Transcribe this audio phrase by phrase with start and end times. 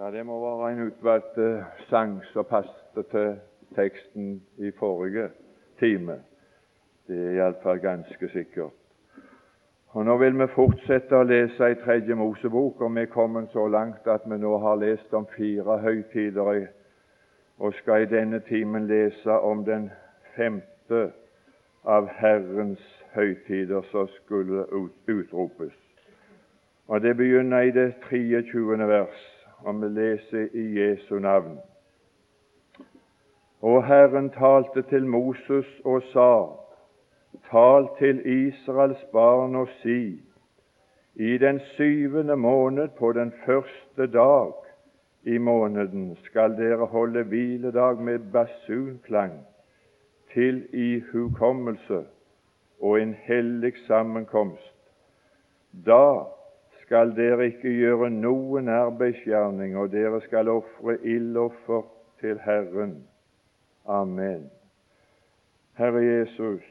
[0.00, 3.36] Ja, Det må være en utvalgt uh, sang som passer til
[3.74, 5.28] teksten i forrige
[5.78, 6.20] time.
[7.08, 8.70] Det er iallfall ganske sikkert.
[9.88, 13.64] Og Nå vil vi fortsette å lese i Tredje Mosebok, og vi er kommet så
[13.66, 16.68] langt at vi nå har lest om fire høytider,
[17.58, 19.90] og skal i denne timen lese om den
[20.36, 21.10] femte
[21.84, 22.86] av Herrens
[23.16, 24.62] høytider som skulle
[25.08, 25.74] utropes.
[26.86, 28.78] Og Det begynner i det 23.
[28.78, 31.58] vers og vi leser i Jesu navn.
[33.62, 36.46] Og Herren talte til Moses og sa:"
[37.50, 40.22] Tal til Israels barn og si:"
[41.14, 44.52] I den syvende måned på den første dag
[45.22, 49.46] i måneden skal dere holde hviledag med basunklang
[50.32, 52.04] til ihukommelse
[52.80, 54.74] og en hellig sammenkomst.
[55.86, 56.24] Da
[56.88, 61.82] skal dere ikke gjøre noen arbeidsgjerning, og dere skal ofre ildoffer
[62.22, 62.94] til Herren.
[63.84, 64.46] Amen.
[65.76, 66.64] Herre Jesus,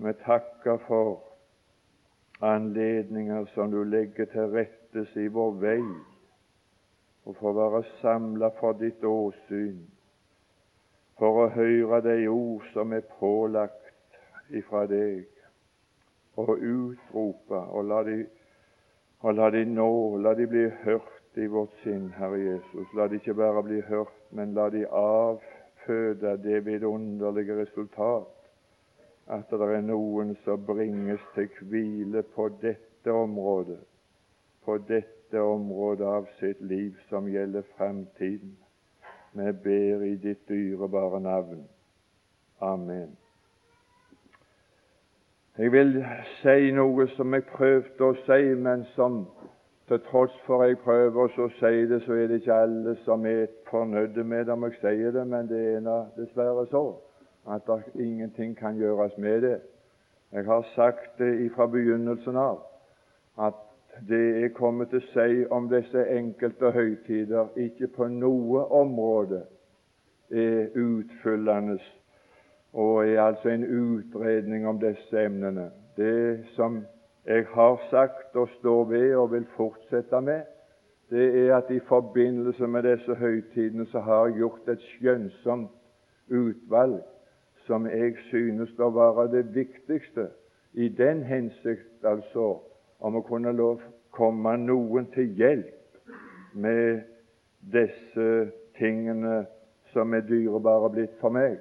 [0.00, 1.20] vi takker for
[2.40, 5.84] anledninger som du legger til rettes i vår vei,
[7.28, 9.84] og for å være samla for ditt åsyn,
[11.20, 14.16] for å høre de ord som er pålagt
[14.48, 15.28] ifra deg,
[16.40, 18.18] og utrope og la de
[19.20, 22.88] og la de nå, la de bli hørt i vårt sinn, Herre Jesus.
[22.96, 28.32] La de ikke bare bli hørt, men la de avføde det vidunderlige resultat
[29.26, 33.80] at det er noen som bringes til hvile på dette området,
[34.64, 38.54] på dette området av sitt liv som gjelder framtiden.
[39.36, 41.66] Vi ber i ditt dyrebare navn.
[42.62, 43.16] Amen.
[45.58, 46.04] Jeg vil
[46.42, 49.22] si noe som jeg prøvde å si, men som
[49.88, 53.46] til tross for jeg prøver å si det, så er det ikke alle som er
[53.70, 56.82] fornøyde med det om jeg sier det, men det er dessverre så
[57.48, 59.54] at det ingenting kan gjøres med det.
[60.32, 62.60] Jeg har sagt det fra begynnelsen av
[63.40, 63.62] at
[64.08, 69.46] det jeg kommer til å si om disse enkelte høytider, ikke på noe område
[70.28, 71.78] er utfyllende
[72.76, 75.70] og er altså en utredning om disse emnene.
[75.96, 76.82] Det som
[77.26, 80.42] jeg har sagt og står ved og vil fortsette med,
[81.10, 85.70] det er at i forbindelse med disse høytidene så har jeg gjort et skjønnsomt
[86.28, 87.00] utvalg
[87.66, 90.28] som jeg synes å være det viktigste
[90.74, 92.58] i den hensikt altså
[93.00, 93.80] om å kunne lov
[94.12, 96.12] komme noen til hjelp
[96.52, 97.00] med
[97.72, 99.46] disse tingene
[99.94, 101.56] som er dyrebare blitt for meg.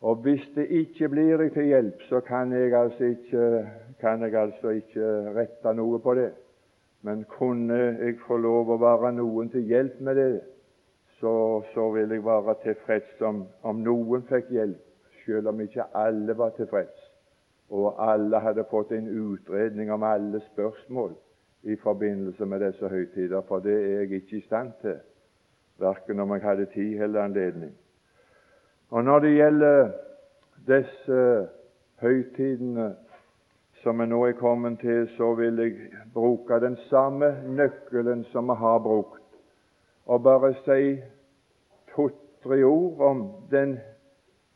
[0.00, 3.66] Og hvis det ikke blir deg til hjelp, så kan jeg altså ikke,
[4.00, 6.30] kan jeg altså ikke rette noe på det.
[7.02, 10.40] Men kunne jeg få lov å være noen til hjelp med det,
[11.20, 11.32] så,
[11.74, 14.80] så vil jeg være tilfreds om, om noen fikk hjelp,
[15.24, 17.10] selv om ikke alle var tilfreds,
[17.70, 21.12] og alle hadde fått en utredning om alle spørsmål
[21.68, 24.96] i forbindelse med disse høytider, for det er jeg ikke i stand til,
[25.80, 27.76] verken om jeg hadde tid eller anledning.
[28.90, 29.90] Og Når det gjelder
[30.66, 31.48] disse
[32.00, 32.94] høytidene
[33.82, 38.56] som vi nå er kommet til, så vil jeg bruke den samme nøkkelen som vi
[38.58, 39.22] har brukt,
[40.06, 40.98] og bare si
[41.94, 43.78] to-tre ord om den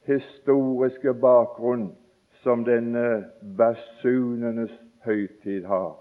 [0.06, 1.94] historiske bakgrunnen
[2.42, 3.24] som denne
[3.56, 4.74] basunenes
[5.04, 5.94] høytid har.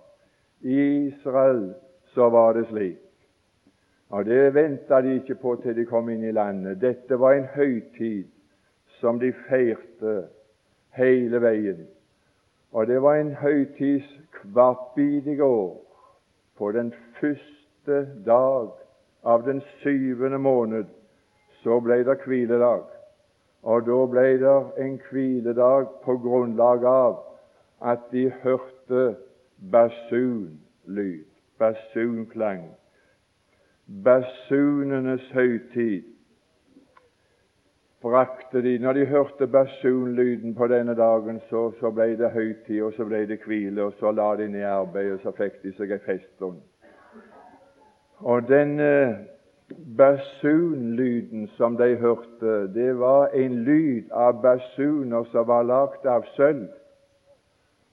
[0.62, 1.74] I Israel
[2.16, 3.03] så var det slik
[4.14, 6.78] og Det venta de ikke på til de kom inn i landet.
[6.82, 8.28] Dette var en høytid
[9.00, 10.12] som de feirte
[10.94, 11.80] hele veien.
[12.78, 14.06] Og det var en høytid
[14.54, 15.82] hvert bidige år.
[16.58, 18.70] På den første dag
[19.26, 20.94] av den syvende måned
[21.64, 22.86] så ble det hviledag.
[23.64, 27.18] Og da ble det en hviledag på grunnlag av
[27.82, 29.16] at de hørte
[29.74, 31.26] basunlyd,
[31.58, 32.70] basunklang
[33.88, 36.14] basunenes høytid
[38.04, 42.94] brakte de Når de hørte basunlyden på denne dagen, så, så ble det høytid, og
[42.94, 45.94] så ble det hvile, og så la de ned arbeidet, og så fikk de seg
[45.96, 46.60] ei feststund.
[48.20, 48.90] Og denne
[49.98, 56.68] basunlyden som de hørte, det var en lyd av basuner som var lagd av sølv.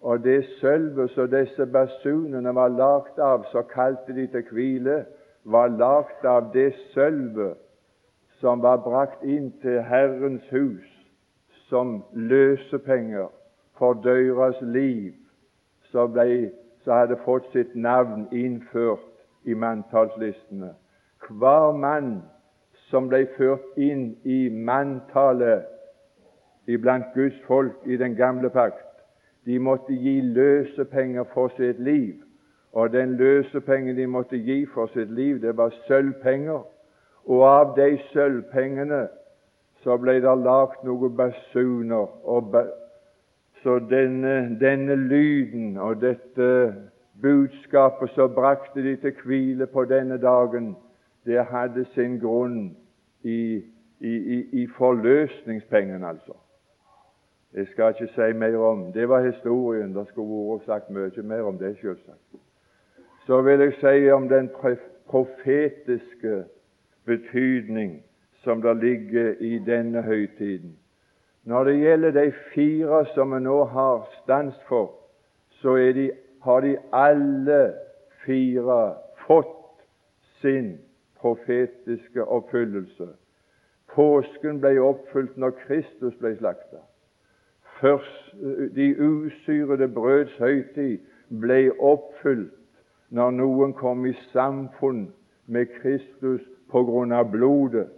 [0.00, 5.04] Og det sølvet som disse basunene var lagd av, så kalte de til hvile
[5.44, 7.58] var lagd av det sølvet
[8.40, 10.88] som var brakt inn til Herrens hus
[11.68, 13.28] som løsepenger
[13.78, 15.14] for døras liv,
[15.92, 16.16] som
[16.86, 19.06] hadde fått sitt navn innført
[19.44, 20.74] i manntallslistene.
[21.28, 22.22] hver mann
[22.90, 25.66] som ble ført inn i manntallet
[26.66, 28.86] iblant Guds folk i den gamle pakt,
[29.46, 32.18] de måtte gi løsepenger for sitt liv.
[32.72, 36.62] Og den løsepengen de måtte gi for sitt liv, det var sølvpenger.
[37.26, 39.08] Og av de sølvpengene
[39.82, 42.06] så ble det lagt noen basuner.
[43.62, 46.74] så denne, denne lyden og dette
[47.22, 50.76] budskapet som brakte de til hvile på denne dagen,
[51.26, 52.76] det hadde sin grunn
[53.22, 53.62] i,
[54.00, 56.32] i, i, i forløsningspengene, altså.
[57.54, 59.94] Jeg skal ikke si mer om Det var historien.
[59.94, 62.40] Det skulle vært sagt mye mer om det, selvsagt.
[63.26, 64.50] Så vil jeg si om den
[65.06, 66.44] profetiske
[67.04, 68.02] betydning
[68.32, 70.78] som det ligger i denne høytiden.
[71.44, 74.92] Når det gjelder de fire som vi nå har stans for,
[75.50, 76.10] så de,
[76.42, 77.74] har de alle
[78.24, 78.94] fire
[79.26, 79.82] fått
[80.40, 80.78] sin
[81.20, 83.08] profetiske oppfyllelse.
[83.94, 86.84] Påsken ble oppfylt når Kristus ble slakta.
[88.76, 90.98] De usyrede brøds høytid
[91.40, 92.59] ble oppfylt
[93.10, 95.08] når noen kom i samfunn
[95.46, 97.88] med Kristus på grunn av blodet.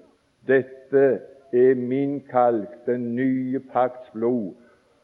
[0.48, 1.20] Dette
[1.52, 4.54] er min kalk, den nye pakts blod,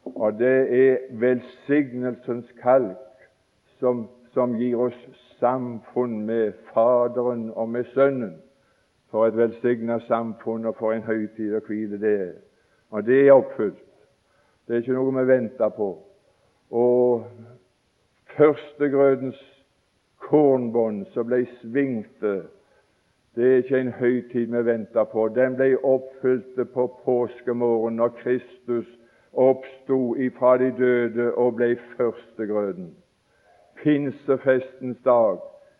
[0.03, 2.97] og det er velsignelsens kalk
[3.79, 4.97] som, som gir oss
[5.39, 8.37] samfunn med Faderen og med Sønnen.
[9.09, 12.33] For et velsigna samfunn og for en høytid å hvile det er.
[12.93, 13.85] Og det er oppfylt.
[14.67, 15.87] Det er ikke noe vi venter på.
[16.69, 17.25] Og
[18.37, 19.39] førstegrødens
[20.29, 22.41] kornbånd som ble svingte,
[23.35, 25.27] det er ikke en høytid vi venter på.
[25.33, 28.87] Den ble oppfylt på påskemorgen når Kristus
[29.33, 32.89] oppsto ifra de døde og ble førstegrøden.
[33.83, 35.37] Pinsefestens dag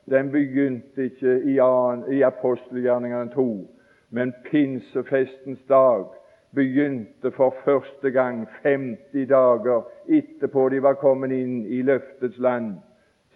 [0.10, 1.58] den begynte ikke i,
[2.16, 3.68] i apostelgjerningene 2,
[4.10, 6.06] men pinsefestens dag
[6.56, 12.80] begynte for første gang 50 dager etterpå de var kommet inn i løftets land,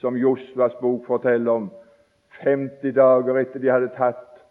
[0.03, 1.69] som Josvas bok forteller om.
[2.43, 4.41] 50 dager etter de hadde tatt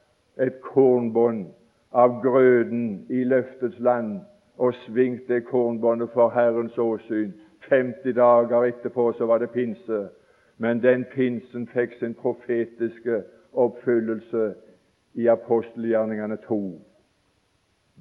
[0.40, 1.50] et kornbånd
[1.92, 4.22] av grøden i løftets land
[4.56, 7.34] og svingt det kornbåndet for Herrens åsyn.
[7.68, 10.06] 50 dager etterpå så var det pinse,
[10.56, 13.20] men den pinsen fikk sin profetiske
[13.52, 14.54] oppfyllelse
[15.20, 16.62] i apostelgjerningene 2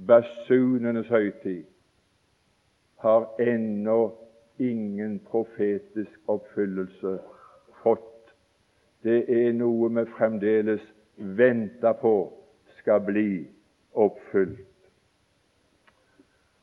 [0.07, 1.67] basunenes høytid,
[3.03, 3.99] har ennå
[4.59, 7.19] ingen profetisk oppfyllelse
[7.83, 8.33] fått.
[9.03, 10.83] Det er noe vi fremdeles
[11.17, 12.15] venter på
[12.79, 13.47] skal bli
[13.93, 14.67] oppfylt.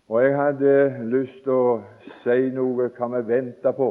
[0.09, 1.81] Og Jeg hadde lyst til å
[2.23, 3.91] si noe hva vi venter på.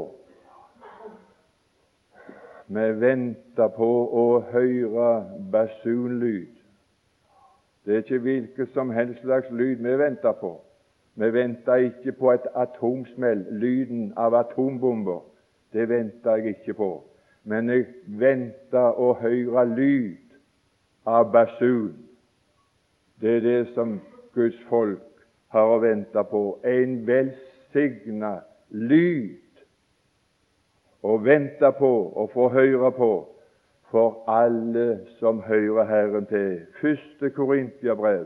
[2.68, 3.90] Vi venter på
[4.22, 5.12] å høre
[5.52, 6.56] basunlyd.
[7.86, 10.58] Det er ikke hvilken som helst slags lyd vi venter på.
[11.16, 15.22] Vi venter ikke på et atomsmell, lyden av atombomber.
[15.74, 16.92] Det venter jeg ikke på.
[17.48, 17.86] Men jeg
[18.20, 20.36] venter å høre lyd
[21.08, 21.96] av basun.
[23.22, 23.98] Det er det som
[24.36, 25.24] Guds folk
[25.56, 26.42] har å vente på.
[26.68, 28.34] En velsigna
[28.70, 29.64] lyd
[31.08, 33.12] å vente på og få høre på
[33.92, 36.66] for alle som hører Herren til.
[36.82, 38.26] Første Korintiabrev,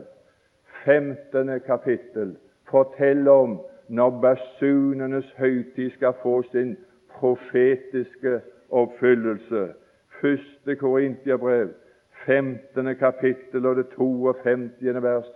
[0.84, 1.60] 15.
[1.66, 2.34] kapittel,
[2.70, 6.74] forteller om når basunenes høytid skal få sin
[7.14, 8.40] profetiske
[8.72, 9.68] oppfyllelse.
[10.20, 11.68] Første Korintiabrev,
[12.26, 12.96] 15.
[12.96, 15.02] kapittel og det 52.
[15.02, 15.30] vers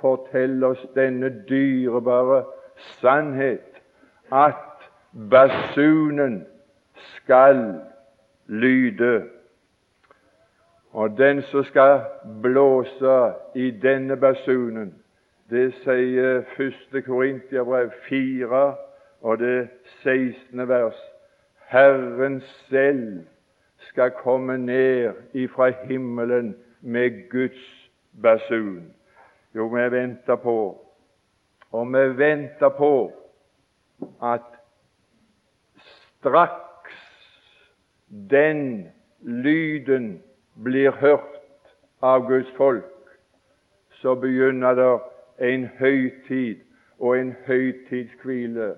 [0.00, 2.44] forteller oss denne dyrebare
[3.00, 3.82] sannhet
[4.32, 4.88] at
[5.30, 6.44] basunen
[6.94, 7.74] skal
[8.46, 9.22] lyde
[10.92, 12.00] og den som skal
[12.42, 14.94] blåse i denne basunen,
[15.50, 17.04] det sier 1.
[17.06, 18.74] Korintiabrev 4
[19.20, 19.68] og det
[20.02, 20.68] 16.
[20.68, 20.98] vers.
[21.70, 23.26] Herren selv
[23.78, 27.90] skal komme ned ifra himmelen med Guds
[28.22, 28.94] basun.
[29.54, 30.86] Jo, vi venter på,
[31.70, 33.12] og vi venter på
[34.22, 34.42] at
[36.18, 36.98] straks
[38.30, 38.88] den
[39.20, 40.22] lyden
[40.64, 41.40] blir hørt
[42.02, 43.16] av Guds folk,
[43.90, 44.92] så begynner det
[45.52, 46.56] en høytid
[46.98, 48.74] og en høytidskvile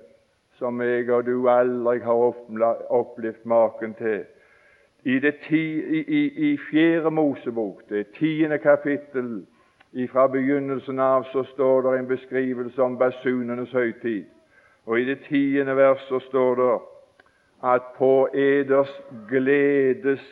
[0.63, 2.21] som jeg og du aldri har
[2.95, 4.21] opplevd maken til.
[5.05, 9.43] I, det ti, i, i, i Fjerde Mosebok, det tiende kapittel,
[10.09, 14.25] fra begynnelsen av, så står det en beskrivelse om basunenes høytid.
[14.87, 16.79] Og i det tiende verset står det
[17.75, 18.95] at på eders
[19.29, 20.23] gledes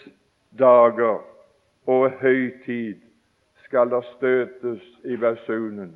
[0.58, 1.20] dager
[1.86, 3.02] og høytid
[3.66, 5.92] skal det støtes i basunen.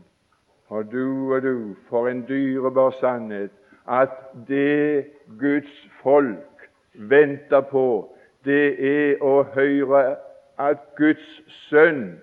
[0.69, 3.51] Og du og du, for en dyrebar sannhet,
[3.89, 4.11] at
[4.49, 5.07] det
[5.39, 8.15] Guds folk venter på,
[8.45, 10.17] det er å høre
[10.59, 11.27] at Guds
[11.69, 12.19] sønn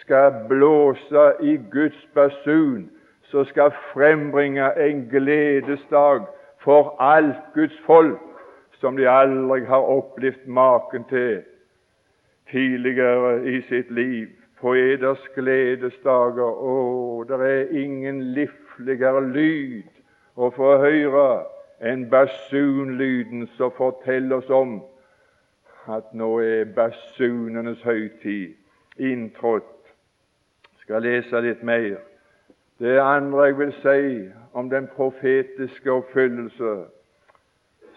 [0.00, 2.90] skal blåse i Guds basun,
[3.30, 6.26] som skal frembringe en gledesdag
[6.64, 8.20] for alt Guds folk,
[8.80, 11.42] som de aldri har opplevd maken til
[12.50, 14.28] tidligere i sitt liv.
[14.60, 19.99] På eders gledesdager, å, det er ingen livligere lyd
[20.36, 21.44] å få høre
[21.80, 24.80] en basunlyden som forteller oss om
[25.88, 28.54] at nå er basunenes høytid
[29.00, 29.64] inntrådt.
[30.82, 31.98] Skal lese litt mer.
[32.80, 34.04] Det andre jeg vil si
[34.52, 36.76] om den profetiske oppfyllelse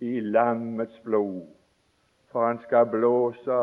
[0.00, 1.46] i lammets blod.
[2.32, 3.62] For han skal blåse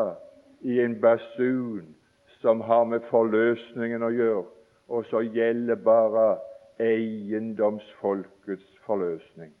[0.60, 1.94] i en basun
[2.40, 4.51] som har med forløsningen å gjøre,
[4.92, 6.38] og så gjelder bare
[6.80, 9.54] eiendomsfolkets forløsning.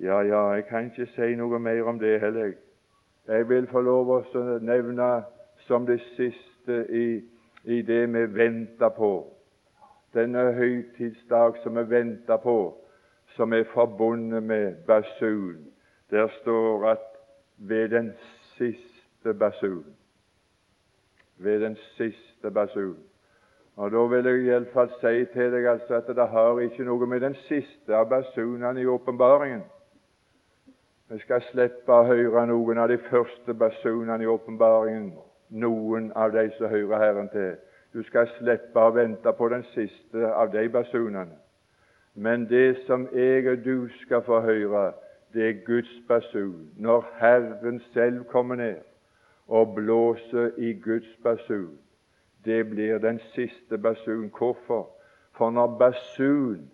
[0.00, 2.52] Ja, ja, jeg kan ikke si noe mer om det heller.
[3.26, 5.08] Jeg vil få lov å nevne
[5.66, 7.08] som det siste i,
[7.64, 9.10] i det vi venter på.
[10.14, 12.76] Denne høytidsdag som vi venter på,
[13.34, 15.66] som er forbundet med basun.
[16.10, 17.10] Der står at
[17.58, 18.12] ved den
[18.54, 19.84] siste basun
[21.38, 22.96] Ved den siste basun.
[23.76, 27.20] Og Da vil jeg iallfall si til deg altså at det har ikke noe med
[27.20, 29.62] den siste av basunene i åpenbaringen.
[31.10, 35.12] Vi skal slippe å høre noen av de første basunene i åpenbaringen,
[35.50, 37.52] noen av de som hører Herren til.
[37.92, 41.36] Du skal slippe å vente på den siste av de basunene.
[42.14, 44.92] Men det som jeg og du skal få høre,
[45.34, 46.70] det er Guds basun.
[46.76, 48.80] Når Herren selv kommer ned
[49.48, 51.76] og blåser i Guds basun,
[52.46, 54.30] det blir den siste basun.
[54.38, 54.88] Hvorfor?
[55.36, 56.70] For når basun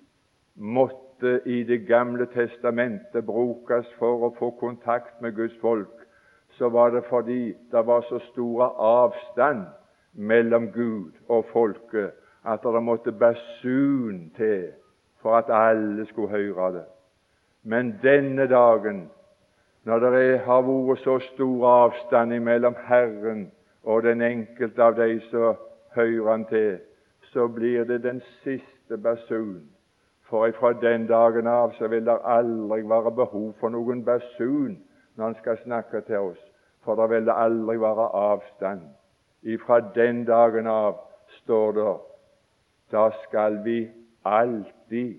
[0.54, 6.02] måtte i Det gamle testamentet brukes for å få kontakt med Guds folk,
[6.58, 9.66] så var det fordi det var så stor avstand
[10.12, 12.10] mellom Gud og folket
[12.44, 14.72] at det måtte basun til
[15.22, 16.84] for at alle skulle høre det.
[17.62, 19.10] Men denne dagen,
[19.84, 23.50] når det har vært så stor avstand mellom Herren
[23.84, 25.56] og den enkelte av de som
[25.94, 26.78] hører Han til,
[27.32, 29.68] så blir det den siste basun.
[30.22, 34.78] For ifra den dagen av så vil det aldri være behov for noen basun
[35.16, 36.40] når Han skal snakke til oss,
[36.84, 38.80] for da vil det aldri være avstand.
[39.42, 40.96] Ifra den dagen av
[41.42, 41.92] står det
[42.92, 43.90] da skal vi
[44.24, 45.14] alltid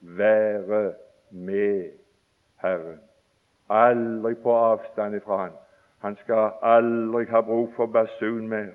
[0.00, 0.92] være
[1.30, 1.90] med
[2.62, 3.00] Herren.
[3.70, 5.61] Aldri på avstand ifra Han.
[6.02, 8.72] Han skal aldri ha bruk for basun mer.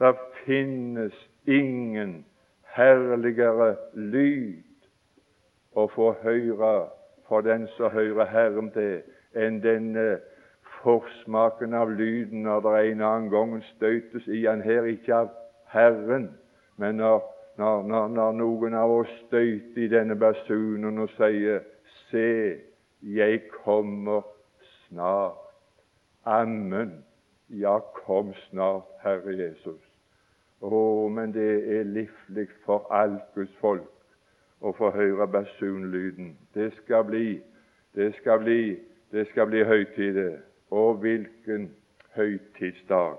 [0.00, 2.24] Det finnes ingen
[2.76, 4.64] herligere lyd
[5.76, 6.74] å få høre
[7.28, 9.02] for den som hører Herren til,
[9.34, 10.20] enn denne
[10.80, 15.34] forsmaken av lyden når det en annen gang støtes i han her, ikke av
[15.72, 16.30] Herren,
[16.76, 17.20] men når
[17.60, 21.60] når, når, når noen av oss støter i denne basunen og sier
[22.10, 22.56] Se,
[23.02, 24.24] jeg kommer
[24.86, 25.49] snart.
[26.24, 27.04] Ammen.
[27.48, 29.80] Ja, kom snart, Herre Jesus.
[30.60, 33.88] Å, men det er livlig for alt Guds folk
[34.60, 36.34] å få høre basunlyden.
[36.54, 37.40] Det skal bli,
[37.96, 38.76] det skal bli,
[39.12, 40.20] det skal bli høytid.
[40.70, 41.70] Og hvilken
[42.14, 43.16] høytidsdag!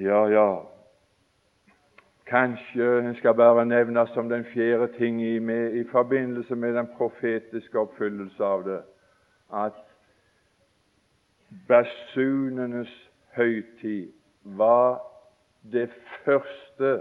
[0.00, 0.48] Ja, ja.
[2.28, 6.88] Kanskje en skal bare nevne som den fjerde ting i, med, i forbindelse med den
[6.96, 8.80] profetiske oppfyllelse av det,
[9.54, 9.78] at
[11.68, 14.12] basunenes høytid
[14.42, 15.00] var
[15.72, 15.90] det
[16.24, 17.00] første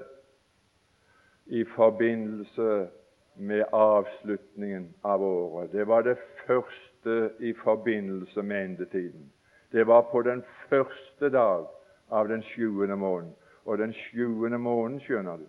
[1.46, 2.88] i forbindelse
[3.36, 5.72] med avslutningen av året.
[5.72, 9.32] Det var det første i forbindelse med endetiden.
[9.72, 11.68] Det var på den første dag
[12.10, 13.36] av den sjuende måneden.
[13.66, 15.48] Og den sjuende måneden, skjønner du,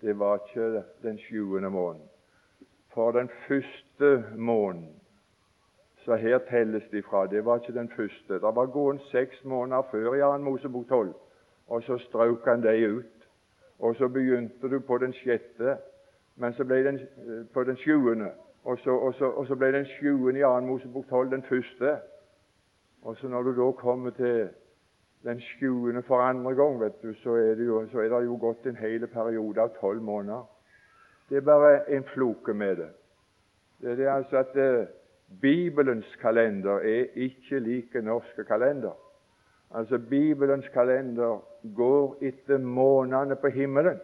[0.00, 2.08] det var ikke den sjuende måneden.
[2.94, 4.99] For den første måneden
[6.04, 7.26] så her telles de fra.
[7.26, 8.34] Det var ikke den første.
[8.34, 10.36] Det var gående seks måneder før i 2.
[10.38, 11.14] Mosebok 12,
[11.68, 13.28] og så strøk han dem ut.
[13.78, 15.76] Og så begynte du på den sjette,
[16.36, 18.30] men så ble den eh, på den sjuende.
[18.64, 20.60] Og så, og, så, og så, ble den sjuende i 2.
[20.60, 21.96] Mosebok 12 den første.
[23.02, 24.48] Og så når du da kommer til
[25.24, 28.36] den sjuende for andre gang, vet du, så er det jo, så er det jo
[28.36, 30.44] gått en hel periode av tolv måneder.
[31.28, 32.88] Det er bare en floke med det.
[33.80, 34.86] Det er altså at eh,
[35.40, 38.96] Bibelens kalender er ikke like norske kalender.
[39.70, 41.44] Altså Bibelens kalender
[41.76, 44.00] går etter månedene på himmelen,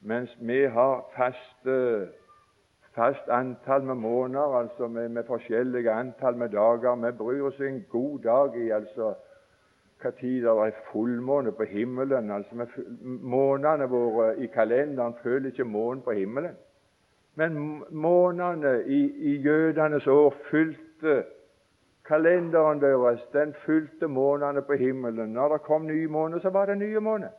[0.00, 2.08] mens vi har faste,
[2.94, 6.96] fast antall med måneder, altså med, med, forskjellige antall med dager.
[6.96, 9.14] Vi bryr oss en god dag i altså
[10.02, 12.30] hva tid det er fullmåne på himmelen.
[12.30, 12.66] altså
[13.02, 16.56] Månedene våre i kalenderen følger ikke månen på himmelen.
[17.34, 19.00] Men månedene i,
[19.32, 21.24] i jødenes år fylte
[22.04, 25.32] Kalenderen deres den fulgte månedene på himmelen.
[25.32, 27.32] Når det kom nye måneder, så var det nye måneder.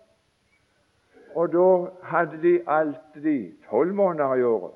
[1.36, 4.74] Og da hadde de alltid tolv måneder i året.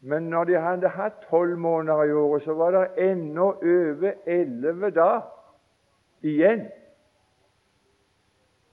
[0.00, 4.90] Men når de hadde hatt tolv måneder i året, så var det ennå over elleve
[4.90, 5.20] dager
[6.22, 6.66] igjen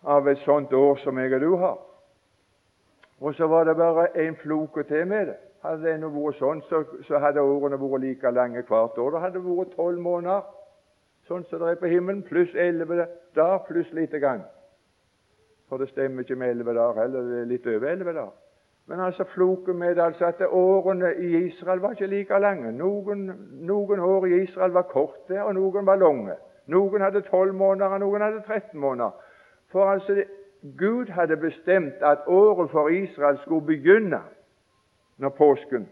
[0.03, 1.77] av et sånt år som jeg og du har.
[3.19, 5.37] Og så var det bare en floke til med det.
[5.63, 9.11] Hadde det vært sånn, så, så, hadde årene vært like lange hvert år.
[9.11, 10.45] Det hadde vært tolv måneder,
[11.27, 14.45] sånn som det er på himmelen, pluss elleve dager, pluss lite grann.
[15.69, 18.37] For det stemmer ikke med elleve dager heller, det er litt over elleve dager.
[18.89, 22.71] Men altså floken med altså at årene i Israel var ikke like lange.
[22.73, 23.27] Noen,
[23.67, 26.39] noen år i Israel var korte, og noen var lange.
[26.71, 29.11] Noen hadde tolv måneder, og noen hadde 13 måneder.
[29.71, 30.23] For altså,
[30.79, 34.23] Gud hadde bestemt at året for Israel skulle begynne
[35.19, 35.89] når påsken,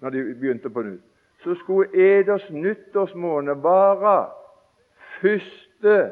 [0.00, 1.04] når de begynte på nytt,
[1.42, 4.26] så skulle eders nyttårsmåned være
[5.20, 6.10] første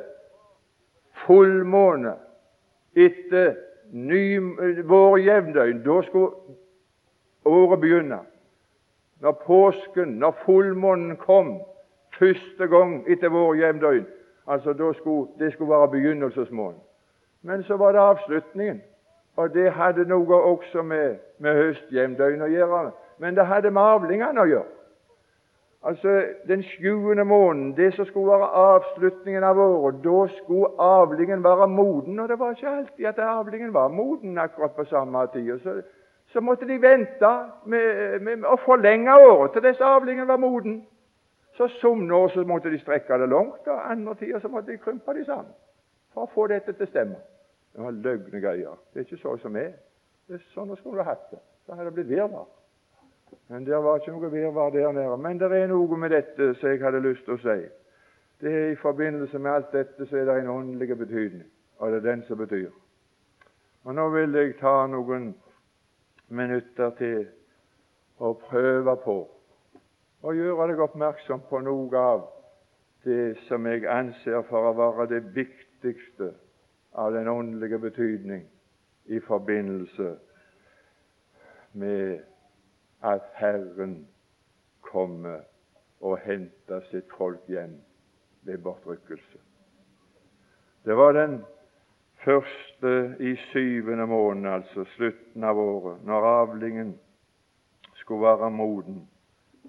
[1.27, 2.15] fullmåne
[2.97, 3.55] etter
[3.93, 4.39] ny,
[4.87, 5.83] vår jevndøgn.
[5.83, 6.31] Da skulle
[7.45, 8.19] året begynne.
[9.21, 11.61] Når påsken, når fullmånen kom
[12.19, 14.07] første gang etter vår jevndøgn,
[14.47, 16.83] altså da skulle, det skulle være begynnelsesmåneden.
[17.43, 18.83] Men så var det avslutningen.
[19.37, 24.41] Og det hadde noe også med, med høstjevndøgn å gjøre, men det hadde med avlingene
[24.41, 24.73] å gjøre.
[25.87, 31.69] Altså Den sjuende måneden, det som skulle være avslutningen av året, da skulle avlingen være
[31.69, 32.19] moden.
[32.19, 35.61] Og det var ikke alltid at avlingen var moden akkurat på samme tid.
[35.61, 35.83] Så,
[36.33, 37.31] så måtte de vente
[37.67, 40.83] med, med, med å forlenge året til dess avlingen var moden.
[41.57, 44.79] Så Somme år så måtte de strekke det langt, og andre tider så måtte de
[44.79, 45.55] krympe de sammen
[46.13, 47.17] for å få dette til å stemme.
[47.77, 48.77] Det var løgne greier.
[48.93, 49.75] Det er ikke sånn som er.
[50.25, 51.43] Det er sånn skulle du hatt det.
[51.69, 52.47] Da hadde det blitt virvar.
[53.53, 55.19] Men det var ikke noe virvar der nede.
[55.21, 57.59] Men det er noe med dette som jeg hadde lyst til å si.
[58.41, 61.45] Det er I forbindelse med alt dette så er det en åndelig betydning,
[61.79, 62.73] og det er den som betyr.
[63.85, 65.35] Og Nå vil jeg ta noen
[66.29, 67.29] minutter til
[68.19, 69.19] å prøve på
[70.25, 72.27] å gjøre deg oppmerksom på noe av
[73.05, 76.33] det som jeg anser for å være det viktigste
[76.97, 78.47] av den åndelige betydning
[79.05, 80.17] i forbindelse
[81.73, 82.21] med
[83.05, 84.07] at Herren
[84.81, 85.45] kommer
[86.01, 87.77] og henter sitt folk hjem
[88.49, 89.39] ved bortrykkelse.
[90.85, 91.41] Det var den
[92.25, 96.95] første i syvende måned, altså slutten av året, når avlingen
[97.95, 99.03] skulle være moden.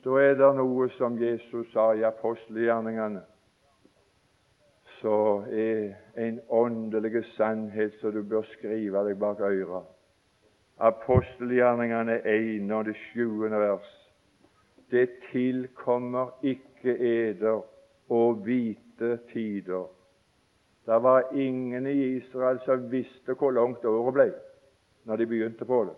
[0.03, 3.23] Da er det noe som Jesus sa i apostelgjerningene
[5.01, 9.85] så er en åndelig sannhet som du bør skrive deg bak øret.
[10.77, 13.93] Apostelgjerningene 1 og det sjuende vers.
[14.91, 17.61] Det tilkommer ikke eder
[18.09, 19.87] å vite tider.
[20.87, 24.27] Det var ingen i Israel som visste hvor langt året ble
[25.07, 25.97] når de begynte på det.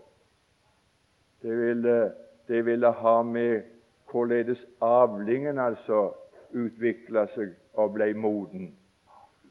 [1.42, 2.12] Det ville,
[2.48, 3.62] det ville ha med
[4.10, 6.10] hvorledes avlingen altså
[6.50, 8.72] utvikla seg og ble moden.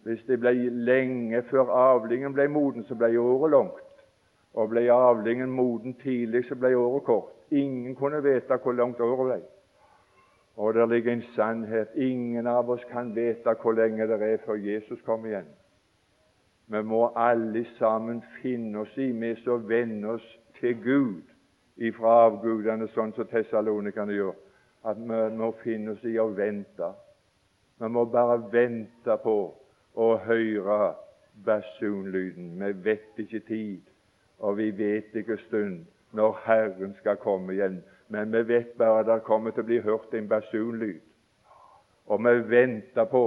[0.10, 4.00] Hvis det ble lenge før avlingen ble moden, så ble året langt.
[4.58, 7.36] Og ble avlingen moden tidlig, så ble året kort.
[7.52, 9.38] Ingen kunne vite hvor langt året ble.
[10.58, 11.94] Og der ligger en sannhet.
[11.96, 15.54] Ingen av oss kan vite hvor lenge det er før Jesus kommer igjen.
[16.74, 20.28] Vi må alle sammen finne oss i, vi som venner oss
[20.60, 21.22] til Gud
[21.78, 24.36] ifra avgudene, sånn som tessalonikerne gjør,
[24.90, 26.94] at vi må finne oss i å vente.
[27.78, 29.40] Vi må bare vente på
[29.96, 30.94] å høre
[31.46, 32.60] basunlyden.
[32.60, 33.82] Vi vet ikke tid,
[34.40, 37.84] og vi vet ikke stund når Herren skal komme igjen.
[38.10, 41.02] Men vi vet bare det kommer til å bli hørt en basunlyd.
[42.10, 43.26] Og vi venter på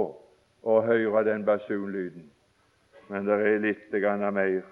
[0.63, 2.29] å høre den basunlyden.
[3.07, 3.91] Men det er litt
[4.33, 4.63] mer.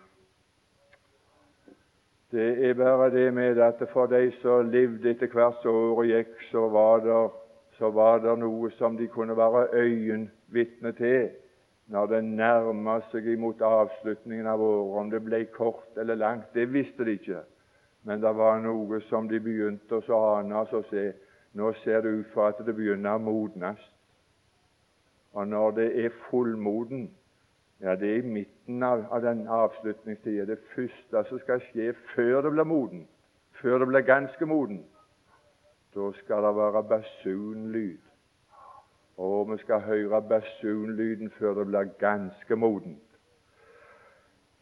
[2.32, 6.36] Det er bare det med at for de som levde etter hvert som året gikk,
[6.52, 7.18] så var, det,
[7.78, 11.30] så var det noe som de kunne være øyenvitne til
[11.92, 15.00] når det nærma seg imot avslutningen av året.
[15.02, 17.42] Om det ble kort eller langt, det visste de ikke.
[18.08, 21.12] Men det var noe som de begynte å ane og se.
[21.54, 23.82] Nå ser det ut for at det begynner å modnes.
[25.36, 27.10] Og når det er fullmoden,
[27.82, 32.46] ja, det er i midten av, av den avslutningstida, det første som skal skje før
[32.46, 33.04] det blir moden,
[33.62, 34.84] før det blir ganske moden,
[35.96, 38.11] da skal det være basunlyd.
[39.22, 43.10] Og vi skal høre basunlyden før det blir ganske modent.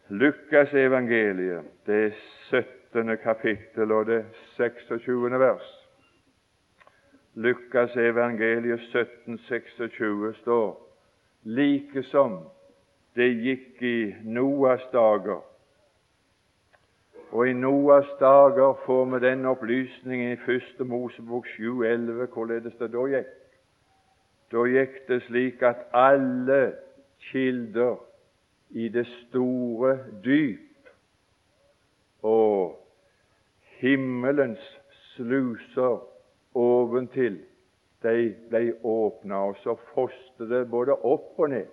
[0.10, 2.14] Lukas evangeliet, det
[2.50, 3.18] 17.
[3.24, 4.26] kapittel og det
[4.58, 5.40] 26.
[5.40, 5.70] vers.
[7.36, 10.96] Lukas evangeliet 17, 26 står
[11.44, 12.40] likesom
[13.16, 15.40] det gikk i Noas dager.
[17.32, 23.06] Og i Noas dager får vi den opplysningen i første Mosebok 7,11 hvorledes det da
[23.16, 23.39] gikk.
[24.52, 26.74] Da gikk det slik at alle
[27.30, 28.00] kilder
[28.70, 30.90] i det store dyp,
[32.24, 32.80] og
[33.80, 34.64] himmelens
[35.14, 36.00] sluser
[36.56, 37.38] oventil
[38.04, 41.68] de ble åpna, og så foste det både opp og ned.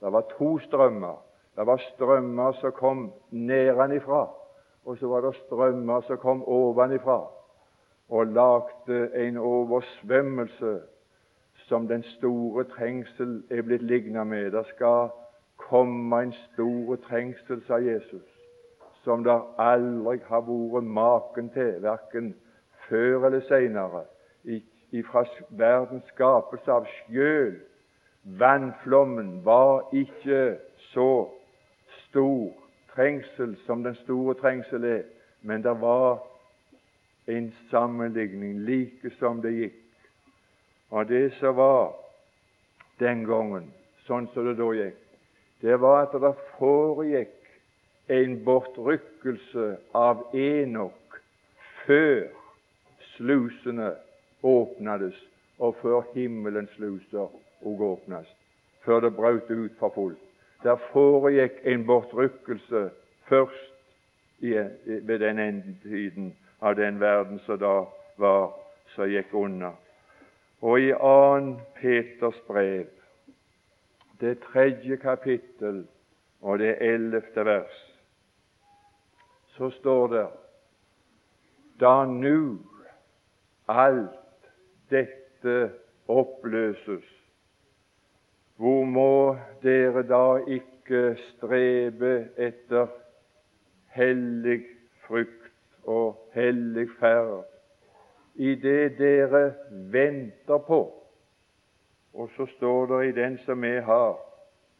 [0.00, 1.16] Det var to strømmer.
[1.56, 4.26] Det var strømmer som kom nedenifra,
[4.84, 7.18] og så var det strømmer som kom ovenifra
[8.08, 10.78] og lagde en oversvømmelse
[11.68, 14.50] som den store trengsel er blitt ligna med.
[14.52, 15.10] Det skal
[15.56, 18.28] komme en stor trengsel, sa Jesus,
[19.04, 22.34] som det aldri har vært maken til, verken
[22.88, 24.04] før eller seinere,
[25.10, 27.58] fra verdens skapelse av sjøl.
[28.40, 30.56] Vannflommen var ikke
[30.92, 31.28] så
[32.08, 32.48] stor
[32.94, 35.04] trengsel som den store trengsel er,
[35.42, 36.22] men det var
[37.28, 39.87] en sammenligning like som det gikk.
[40.90, 41.92] Og det som var
[42.98, 43.68] den gangen,
[44.06, 45.02] sånn som det da gikk,
[45.60, 47.34] det var at det foregikk
[48.08, 51.18] en bortrykkelse av Enok
[51.84, 52.28] før
[53.16, 53.90] slusene
[54.42, 55.16] åpnades,
[55.58, 57.26] og før himmelens sluser
[57.66, 58.26] òg åpnes,
[58.86, 60.22] før det brøt ut for fullt.
[60.62, 62.88] Der foregikk en bortrykkelse
[63.28, 63.74] først
[64.38, 64.54] i,
[64.86, 67.74] ved den endetiden av den verden som da
[68.16, 68.54] var,
[68.94, 69.74] som gikk unna.
[70.60, 71.60] Og i 2.
[71.74, 72.86] Peters brev,
[74.20, 75.86] det tredje kapittel
[76.40, 77.76] og det ellevte vers,
[79.46, 80.26] så står det
[81.80, 82.58] da nu
[83.68, 84.50] alt
[84.90, 85.70] dette
[86.08, 87.06] oppløses,
[88.56, 92.88] hvor må dere da ikke strebe etter
[93.94, 94.64] hellig
[95.06, 97.57] frykt og hellig ferd
[98.38, 99.52] i det dere
[99.92, 100.80] venter på?
[102.14, 104.16] Og så står det i den som jeg har,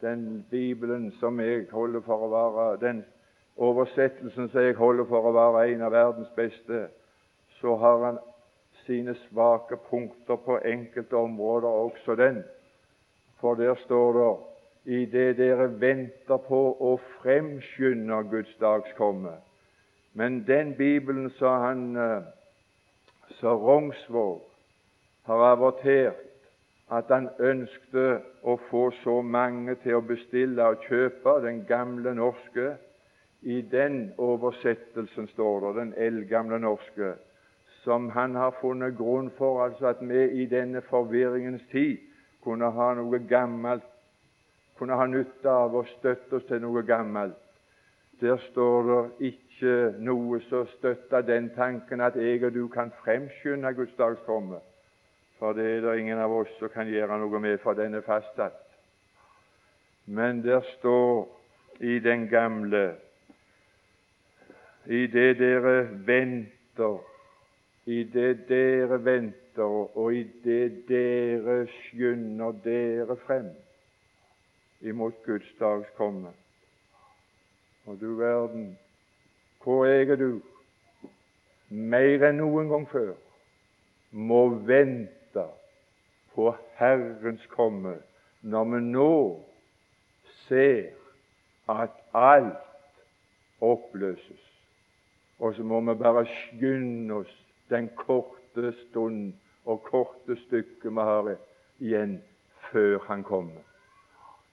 [0.01, 3.03] den Bibelen som jeg holder for å være den
[3.59, 6.87] oversettelsen som jeg holder for å være en av verdens beste,
[7.59, 8.21] så har han
[8.85, 12.43] sine svake punkter på enkelte områder, også den.
[13.39, 14.31] For der står det
[14.95, 19.35] i det dere venter på å fremskynde Guds dags komme.
[20.13, 22.23] Men den Bibelen som han eh,
[23.39, 24.41] så Rognsvåg
[25.23, 26.25] har avertert
[26.89, 28.05] at han ønskte
[28.43, 32.73] å få så mange til å bestille og kjøpe den gamle norske.
[33.41, 37.13] I den oversettelsen står det, den eldgamle norske,
[37.83, 42.01] som han har funnet grunn for, altså at vi i denne forvirringens tid
[42.43, 43.85] kunne ha noe gammelt,
[44.79, 47.37] kunne ha nytte av å støtte oss til noe gammelt.
[48.19, 53.73] Der står det ikke noe som støtter den tanken at jeg og du kan fremskynde
[53.73, 54.59] Guds dags komme.
[55.39, 58.01] For det er det ingen av oss som kan gjøre noe med, for den er
[58.01, 58.55] fastsatt.
[60.05, 61.27] Men der står
[61.79, 62.95] i den gamle
[64.85, 66.99] I det dere venter,
[67.85, 69.63] i det dere venter,
[69.97, 73.51] og i det dere skynder dere frem
[74.81, 76.31] imot Guds dags komme.
[77.85, 78.77] Og du verden,
[79.69, 80.29] hvor jeg og du,
[81.69, 83.11] mer enn noen gang før,
[84.11, 85.43] må vente
[86.33, 87.99] på Herrens komme
[88.41, 89.11] når vi nå
[90.47, 90.89] ser
[91.69, 92.65] at alt
[93.61, 94.41] oppløses.
[95.39, 97.35] Og så må vi bare skynde oss
[97.69, 99.35] den korte stund
[99.69, 101.35] og korte stykket vi har
[101.77, 102.17] igjen
[102.71, 103.61] før Han kommer.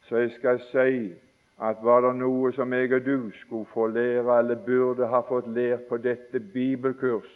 [0.09, 1.15] Så jeg skal si
[1.61, 5.49] at var det noe som jeg og du skulle få lære, eller burde ha fått
[5.49, 7.31] lært på dette bibelkurs,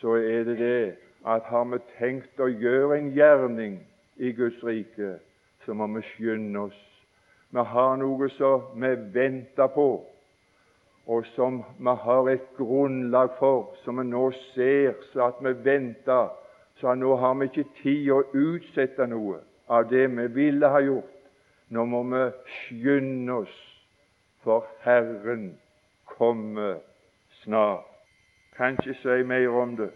[0.00, 0.96] så er det det
[1.28, 3.80] at har vi tenkt å gjøre en gjerning
[4.16, 5.18] i Guds rike,
[5.64, 6.86] så må vi skynde oss
[7.50, 9.88] vi har noe som vi venter på,
[11.10, 16.28] og som vi har et grunnlag for, som vi nå ser så at vi venter.
[16.78, 21.19] Så nå har vi ikke tid å utsette noe av det vi ville ha gjort.
[21.70, 23.58] Nå må vi skynde oss,
[24.42, 25.58] for Herren
[26.06, 26.80] kommer
[27.42, 27.84] snart.
[28.56, 29.90] Kan ikke si mer om det.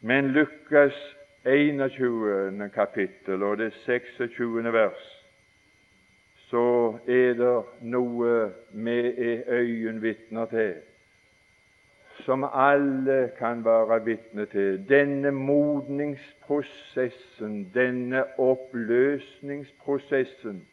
[0.00, 2.70] Men Lukas 21.
[2.74, 4.72] kapittel og det 26.
[4.72, 5.14] vers
[6.48, 7.56] så er det
[7.92, 8.34] noe
[8.72, 10.74] vi er øyenvitner til,
[12.24, 14.88] som alle kan være vitne til.
[14.88, 20.66] Denne modningsprosessen, denne oppløsningsprosessen,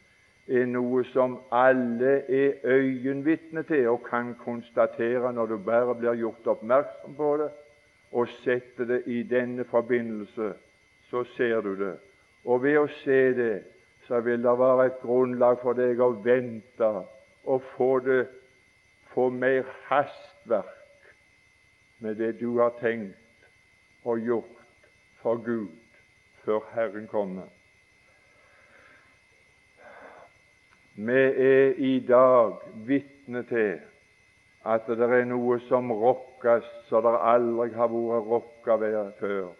[0.48, 6.46] er noe som alle er øyenvitne til og kan konstatere når du bare blir gjort
[6.46, 7.50] oppmerksom på det
[8.12, 10.52] og setter det i denne forbindelse,
[11.10, 11.96] så ser du det.
[12.44, 13.62] Og ved å se det
[14.06, 17.04] så vil det være et grunnlag for deg å vente
[17.44, 18.26] og få det
[19.10, 20.85] få mer hastverk
[21.98, 23.46] med det du har tenkt
[24.04, 24.56] og gjort
[25.22, 25.68] for Gud
[26.44, 27.48] før Herren kommer.
[30.96, 32.52] Vi er i dag
[32.86, 33.80] vitne til
[34.64, 38.78] at det er noe som rokkes så det aldri har vært rokka
[39.20, 39.52] før.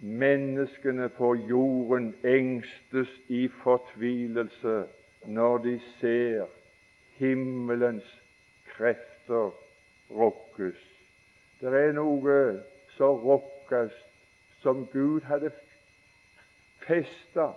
[0.00, 4.84] Menneskene på jorden engstes i fortvilelse
[5.26, 6.46] når de ser
[7.18, 8.08] himmelens
[8.76, 9.50] krefter
[10.10, 10.95] rokkes.
[11.60, 12.60] Det er noe
[12.96, 13.92] som rokkes,
[14.62, 15.50] som Gud hadde
[16.86, 17.52] festa.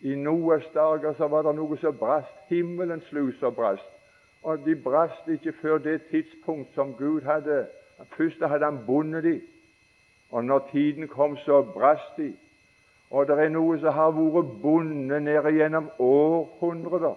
[0.00, 2.34] I Noas dager så var det noe som brast.
[2.48, 3.88] Himmelens sluser brast.
[4.42, 7.66] Og de brast ikke før det tidspunkt som Gud hadde
[8.16, 9.40] Først hadde han bundet de,
[10.30, 12.32] og når tiden kom, så brast de.
[13.10, 17.16] Og det er noe som har vært bundet ned gjennom århundrer,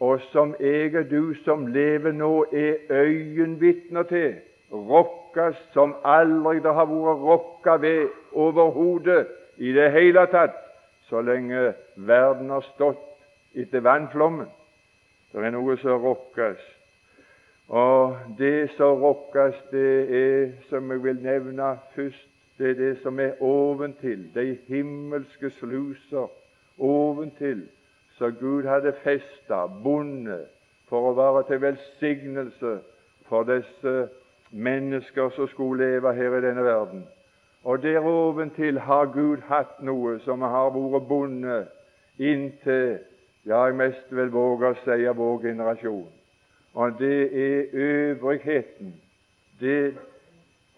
[0.00, 4.34] og som jeg og du som lever nå, er øyenvitner til.
[4.72, 9.26] Rokkes som aldri det har vært rokka ved overhodet
[9.58, 10.56] i det hele tatt,
[11.10, 13.02] så lenge verden har stått
[13.58, 14.46] etter vannflommen.
[15.32, 16.60] Det er noe som rokkes.
[17.70, 22.26] Og det som rokkes, det er, som jeg vil nevne først,
[22.58, 26.26] det er det som er oventil, de himmelske sluser
[26.78, 27.62] oventil,
[28.18, 30.46] som Gud hadde festa, bundet,
[30.90, 32.72] for å være til velsignelse
[33.30, 33.94] for disse
[34.50, 37.04] mennesker som skulle leve her i denne verden.
[37.64, 41.68] Og der oventil har Gud hatt noe som har vært bundet
[42.18, 42.98] inntil,
[43.46, 46.08] ja, jeg mest vil våge å si, av vår generasjon
[46.74, 48.94] og det er øvrigheten.
[49.60, 49.94] Det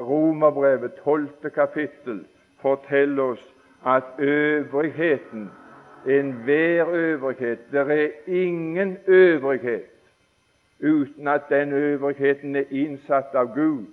[0.00, 2.24] Romerbrevet, tolvte kapittel,
[2.60, 3.44] forteller oss
[3.86, 5.50] at øvrigheten,
[6.06, 9.84] enhver øvrighet Det er ingen øvrighet
[10.82, 13.86] uten at den øvrigheten er innsatt av Gud.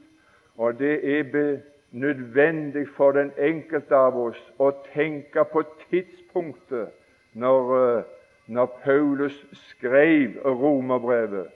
[0.58, 1.58] Og det er
[1.92, 6.90] nødvendig for den enkelte av oss å tenke på tidspunktet
[7.34, 8.04] når, eh,
[8.48, 11.48] når Paulus skrev romerbrevet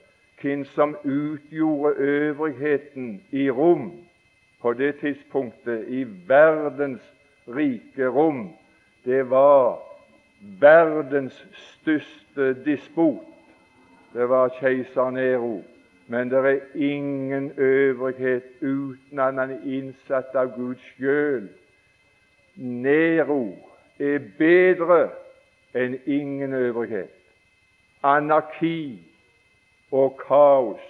[0.41, 3.91] hvem som utgjorde øvrigheten i rom
[4.61, 7.13] på det tidspunktet, i verdens
[7.47, 8.49] rike rom.
[9.05, 9.79] Det var
[10.59, 13.32] verdens største dispot.
[14.13, 15.63] Det var keiser Nero.
[16.07, 21.49] Men det er ingen øvrighet uten at han er innsatt av Gud sjøl.
[22.55, 23.55] Nero
[23.99, 25.07] er bedre
[25.73, 27.09] enn ingen øvrighet.
[28.03, 28.99] Anarki
[29.91, 30.83] og kaos,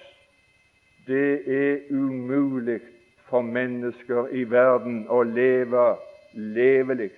[1.07, 2.81] det er umulig
[3.29, 5.93] for mennesker i verden å leve
[6.33, 7.11] levelig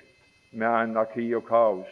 [0.52, 1.90] med anarki og kaos.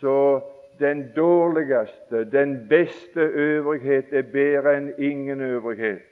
[0.00, 0.40] Så
[0.78, 6.02] den dårligste, den beste øvrighet er bedre enn ingen øvrighet.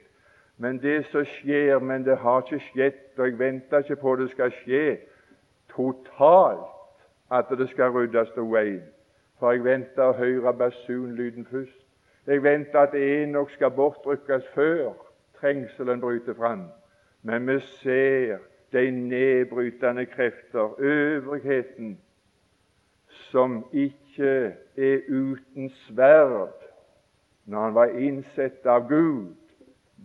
[0.57, 4.29] Men det som skjer Men det har ikke skjedd, og jeg venter ikke på det
[4.31, 4.97] skal skje
[5.75, 6.71] totalt,
[7.31, 8.83] at det skal ryddes til veien.
[9.39, 11.81] For jeg venter å høre basunlyden først.
[12.27, 14.93] Jeg venter at Enok skal bortrykkes før
[15.39, 16.63] trengselen bryter fram.
[17.23, 18.37] Men vi ser
[18.73, 21.99] de nedbrytende krefter, øvrigheten,
[23.07, 26.53] som ikke er uten sverd
[27.45, 29.35] når han var innsett av Gud.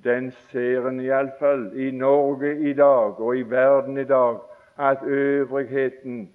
[0.05, 4.41] Den ser en iallfall i Norge i dag og i verden i dag
[4.79, 6.33] at øvrigheten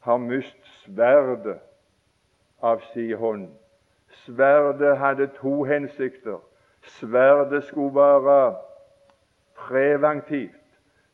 [0.00, 1.58] har mist sverdet
[2.62, 3.48] av sin hånd.
[4.24, 6.38] Sverdet hadde to hensikter.
[6.82, 8.56] Sverdet skulle være
[9.54, 10.60] preventivt.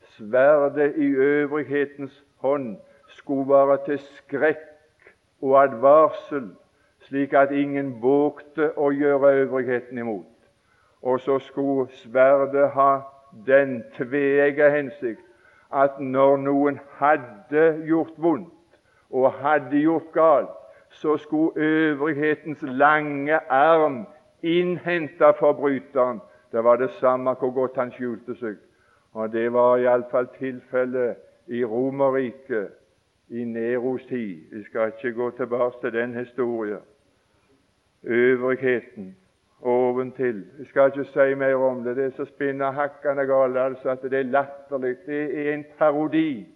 [0.01, 2.77] Sverdet i øvrighetens hånd
[3.07, 4.70] skulle være til skrekk
[5.41, 6.51] og advarsel,
[6.99, 10.27] slik at ingen vågte å gjøre øvrigheten imot.
[11.01, 13.01] Og så skulle sverdet ha
[13.47, 15.25] den tveegga hensikt
[15.73, 20.57] at når noen hadde gjort vondt og hadde gjort galt,
[20.89, 24.05] så skulle øvrighetens lange arm
[24.43, 26.21] innhente forbryteren.
[26.51, 28.59] Det var det samme hvor godt han skjulte seg.
[29.13, 31.15] Og Det var iallfall tilfellet
[31.47, 32.71] i Romerriket
[33.31, 34.37] i Neros tid.
[34.51, 36.79] Vi skal ikke gå tilbake til den historien.
[38.03, 39.15] Øvrigheten
[39.61, 40.45] oventil.
[40.59, 41.95] Jeg skal ikke si mer om det.
[41.95, 44.95] Det er så spinner hakkende galt altså at det er latterlig.
[45.05, 46.47] Det er en parodi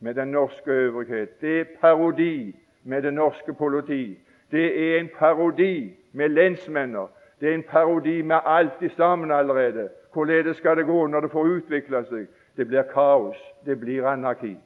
[0.00, 1.40] med den norske øvrighet.
[1.40, 4.18] Det er parodi med det norske politi.
[4.50, 7.06] Det er en parodi med lensmenner.
[7.40, 9.88] Det er en parodi med alt i sammen allerede.
[10.12, 12.26] Hvorledes skal det gå når det får utvikle seg?
[12.56, 13.36] Det blir kaos.
[13.64, 14.56] Det blir anarki.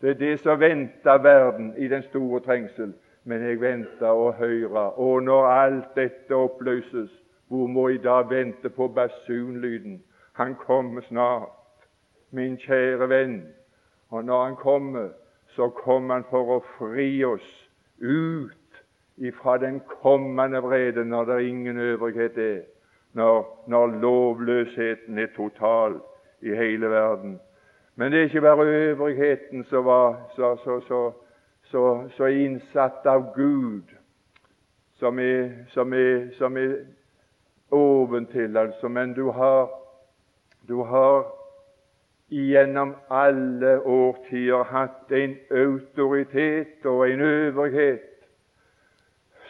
[0.00, 2.94] Det er det som venter verden i den store trengsel.
[3.24, 4.84] Men jeg venter å høre.
[4.96, 7.10] Og når alt dette oppløses,
[7.48, 10.02] hvor må jeg da vente på basunlyden?
[10.32, 11.88] Han kommer snart,
[12.30, 13.42] min kjære venn.
[14.10, 15.08] Og når han kommer,
[15.56, 17.48] så kommer han for å fri oss
[17.98, 18.82] ut
[19.18, 22.60] ifra den kommende vrede når det ingen øvrighet er
[23.12, 26.00] når, når lovløsheten er total
[26.42, 27.40] i hele verden.
[27.98, 30.80] Men det er ikke bare øvrigheten som var så, så,
[31.64, 33.82] så, så, innsatt av Gud,
[34.94, 36.76] som er, som er, som er
[37.70, 38.88] oventil, altså.
[38.88, 39.70] Men du har,
[40.68, 41.26] du har
[42.30, 48.26] gjennom alle årtier hatt en autoritet og en øvrighet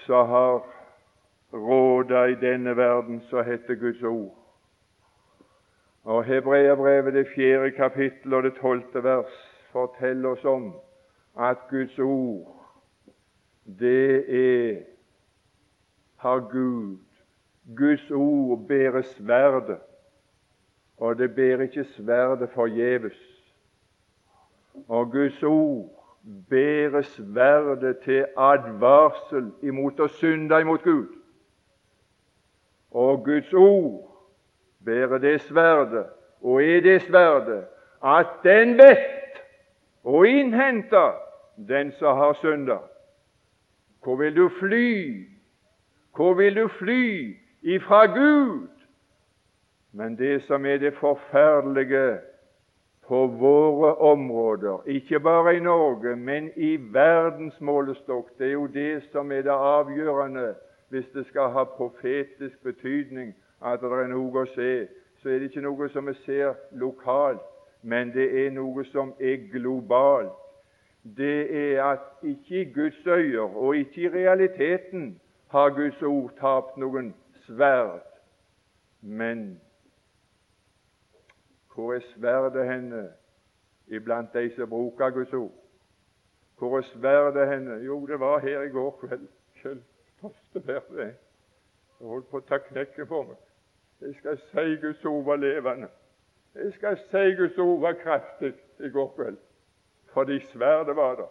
[0.07, 0.65] som har
[1.53, 4.38] råda i denne verden, som heter Guds ord.
[6.05, 9.33] Og Hebreabrevet, det fjerde kapittel og det tolvte vers,
[9.73, 10.73] forteller oss om
[11.39, 12.55] at Guds ord,
[13.79, 14.79] det er
[16.19, 16.97] har Gud.
[17.77, 19.79] Guds ord bærer sverdet,
[20.97, 23.19] og det bærer ikke sverdet forgjeves.
[24.89, 26.05] Og Guds ord
[26.51, 31.07] bærer sverdet til advarsel imot å synde imot Gud.
[32.91, 34.08] Og Guds ord
[34.85, 36.07] bærer det sverdet,
[36.43, 37.65] og er det sverdet,
[38.05, 39.43] at den vet
[40.05, 41.11] og innhente
[41.69, 42.79] den som har synda.
[44.03, 45.27] Hvor vil du fly?
[46.17, 48.69] Hvor vil du fly ifra Gud?
[49.93, 52.19] Men det som er det forferdelige
[53.09, 59.03] på våre områder, ikke bare i Norge, men i verdens målestokk, det er jo det
[59.13, 60.55] som er det avgjørende
[60.89, 64.89] hvis det skal ha profetisk betydning at det er noe å se,
[65.23, 67.43] så er det ikke noe som vi ser lokalt,
[67.83, 70.35] men det er noe som er globalt.
[71.03, 76.77] Det er at ikke i Guds øyne og ikke i realiteten har Guds ord tapt
[76.77, 77.15] noen
[77.47, 78.03] sverd.
[79.01, 79.61] Men
[81.75, 83.09] hvor er sverdet henne
[83.87, 85.55] iblant de som bruker Guds ord?
[86.59, 87.79] Hvor er sverdet henne?
[87.87, 89.29] Jo, det var her i går kveld.
[89.63, 89.83] Selv
[90.21, 91.15] fosterberg det.
[92.01, 93.48] Jeg holdt på å ta knekken på meg.
[94.01, 95.89] Jeg skal si Guds ord var levende.
[96.55, 99.37] Jeg skal si Guds ord var kraftig i går kveld,
[100.13, 101.31] fordi sverdet var der.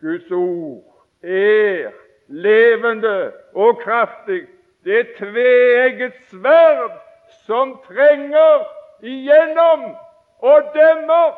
[0.00, 1.90] Guds ord er
[2.26, 4.46] levende og kraftig.
[4.84, 7.00] Det er tveegget sverd
[7.46, 8.66] som trenger
[9.02, 9.84] igjennom
[10.38, 11.34] og dømmer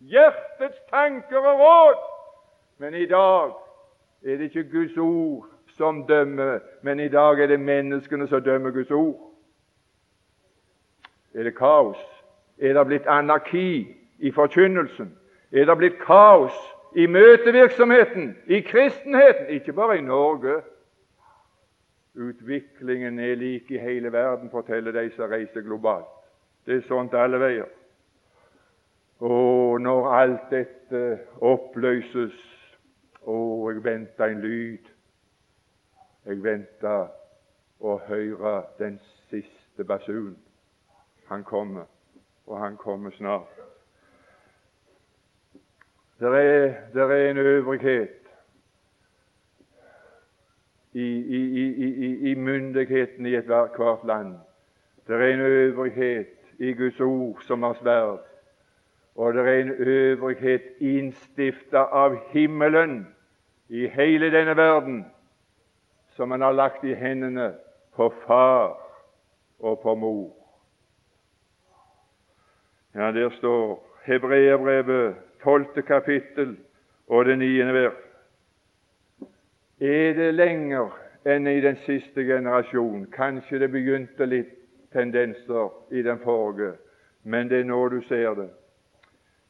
[0.00, 1.96] hjertets tanker og råd.
[2.78, 3.52] Men i dag
[4.22, 8.70] er det ikke Guds ord som dømmer, men i dag er det menneskene som dømmer
[8.70, 9.28] Guds ord.
[11.34, 11.98] Er det kaos?
[12.58, 15.12] Er det blitt anarki i forkynnelsen?
[15.52, 16.56] Er det blitt kaos
[16.96, 19.46] i møtevirksomheten, i kristenheten?
[19.48, 20.60] Ikke bare i Norge.
[22.18, 26.10] Utviklingen er lik i hele verden, forteller de som reiser globalt.
[26.66, 27.70] Det er sånt alle veier.
[29.20, 32.44] Og når alt dette oppløses
[33.28, 33.34] Å,
[33.68, 34.86] jeg venter en lyd.
[36.28, 37.06] Jeg venter
[37.80, 38.98] å høre den
[39.30, 40.34] siste basun.
[41.30, 41.86] Han kommer,
[42.46, 43.54] og han kommer snart.
[46.20, 48.28] Det er, der er en øvrighet
[50.92, 54.36] i, i, i, i myndigheten i ethvert land.
[55.06, 58.18] Det er en øvrighet i Guds ord som har sverd,
[59.14, 63.06] og det er en øvrighet innstifta av himmelen
[63.68, 65.06] i hele denne verden,
[66.18, 67.52] som han har lagt i hendene
[67.94, 68.74] på far
[69.58, 70.32] og på mor.
[72.94, 76.56] Ja, der står Hebreerbrevet, tolvte kapittel
[77.06, 78.02] og det niende vers.
[79.80, 80.90] Er det lenger
[81.24, 83.06] enn i den siste generasjon?
[83.14, 84.58] Kanskje det begynte litt
[84.92, 86.74] tendenser i den forrige,
[87.22, 88.50] men det er nå du ser det.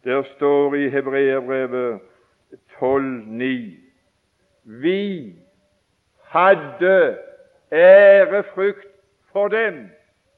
[0.05, 2.01] Der står i Hebreerbrevet
[2.77, 3.77] 12,9
[4.65, 5.48] Vi
[6.29, 7.19] hadde
[7.73, 8.87] ærefrykt
[9.33, 9.91] for dem,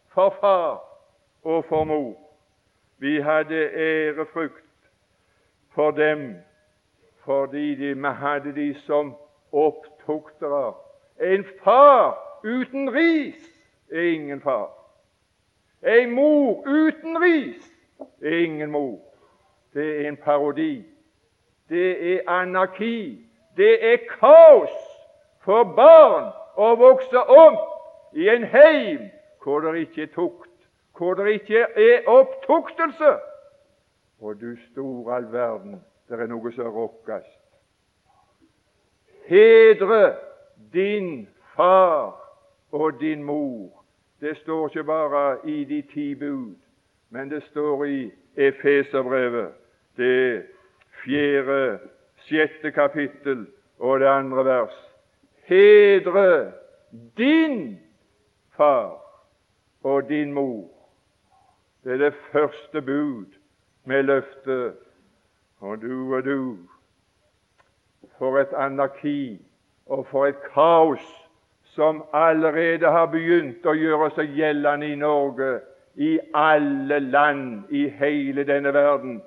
[0.08, 0.84] for far
[1.42, 2.16] og for mor.
[2.98, 4.64] Vi hadde ærefrykt
[5.74, 6.36] for dem
[7.24, 9.16] fordi de, hadde de som
[9.52, 10.74] opptuktere.
[11.20, 13.50] En far uten ris
[13.92, 14.70] er ingen far.
[15.82, 17.72] En mor uten ris
[18.22, 19.00] er ingen mor.
[19.74, 20.84] Det er en parodi.
[21.68, 23.26] Det er anarki.
[23.56, 24.89] Det er kaos
[25.44, 29.08] for barn å vokse opp i en heim
[29.40, 30.48] hvor det ikke er tukt,
[30.98, 33.16] hvor det ikke er opptuktelse.
[34.20, 37.24] Og du store all verden, det er noe som rokkes.
[39.30, 40.16] Hedre
[40.74, 42.18] din far
[42.72, 43.80] og din mor
[44.20, 46.54] det står ikke bare i de ti bud,
[47.10, 49.48] men det står i Efeserbrevet,
[49.96, 50.42] det
[51.04, 51.78] fjerde,
[52.16, 53.46] sjette kapittel
[53.78, 54.89] og det andre vers.
[55.50, 56.52] Hedre
[57.18, 57.80] din
[58.56, 59.02] far
[59.82, 60.68] og din mor.
[61.84, 63.26] Det er det første bud
[63.84, 64.74] med løftet.
[65.60, 66.56] Og du og du,
[68.18, 69.42] for et anarki
[69.86, 71.26] og for et kaos
[71.62, 75.52] som allerede har begynt å gjøre seg gjeldende i Norge,
[75.94, 79.18] i alle land i hele denne verden,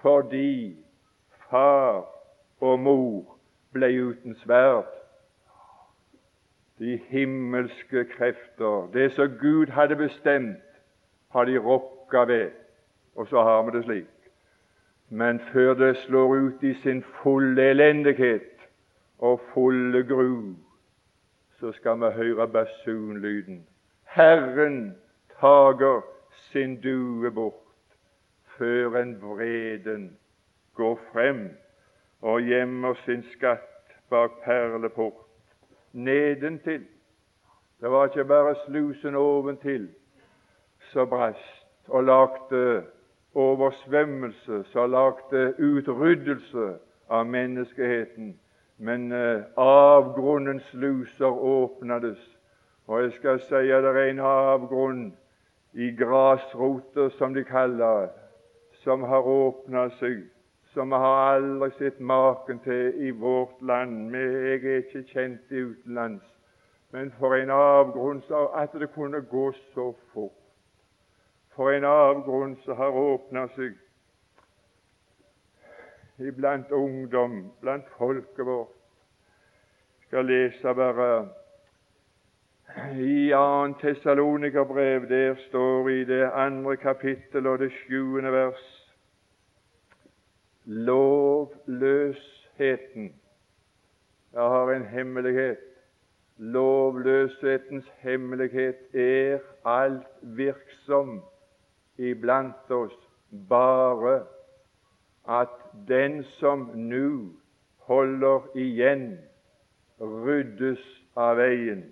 [0.00, 0.76] fordi
[1.50, 2.06] far
[2.60, 3.36] og mor
[3.76, 4.95] ble uten sverd.
[6.78, 10.62] De himmelske krefter, det som Gud hadde bestemt,
[11.32, 12.50] har de rokka ved,
[13.14, 14.30] og så har vi det slik.
[15.08, 18.68] Men før det slår ut i sin fulle elendighet
[19.18, 20.54] og fulle gru,
[21.60, 23.66] så skal vi høre basunlyden.
[24.04, 24.96] Herren
[25.40, 26.00] tager
[26.52, 27.54] sin due bort
[28.58, 30.18] før en vreden
[30.74, 31.48] går frem
[32.22, 35.25] og gjemmer sin skatt bak perleport.
[35.96, 36.84] Nedentil.
[37.80, 39.88] Det var ikke bare slusen oventil
[40.92, 42.84] som brast og lagde
[43.34, 46.66] oversvømmelse, som lagde utryddelse
[47.08, 48.34] av menneskeheten
[48.78, 52.18] men eh, avgrunnens sluser åpnades.
[52.86, 55.06] Og jeg skal si at det er en avgrunn
[55.74, 58.08] i grasrota, som de kaller
[58.84, 60.26] som har åpna seg,
[60.76, 64.12] som vi har aldri sett maken til i vårt land.
[64.12, 66.26] Jeg er ikke kjent i utenlands.
[66.92, 68.20] Men for en avgrunn
[68.52, 70.36] at det kunne gå så fort.
[71.56, 73.72] For en avgrunn som har åpna seg
[76.20, 78.76] iblant ungdom, blant folket vårt.
[80.00, 81.28] Jeg skal lese bare
[83.00, 83.80] i 2.
[83.80, 85.08] Tessalonikerbrev.
[85.08, 88.75] Der står i det andre kapittel og det sjuende vers
[90.66, 92.16] Lovløsheten.
[94.32, 95.58] Jeg har en hemmelighet.
[96.36, 101.22] Lovløshetens hemmelighet er alt virksom
[101.98, 102.98] iblant oss
[103.48, 104.22] bare
[105.28, 105.48] at
[105.88, 107.30] den som nå
[107.78, 109.18] holder igjen,
[110.00, 110.82] ryddes
[111.16, 111.84] av veien.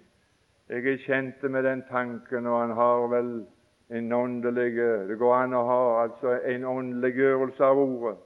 [0.68, 3.46] Jeg er kjent med den tanken, og han har vel
[3.90, 4.76] en åndelig
[5.08, 8.18] Det går an å ha altså en åndeliggjørelse av ordet.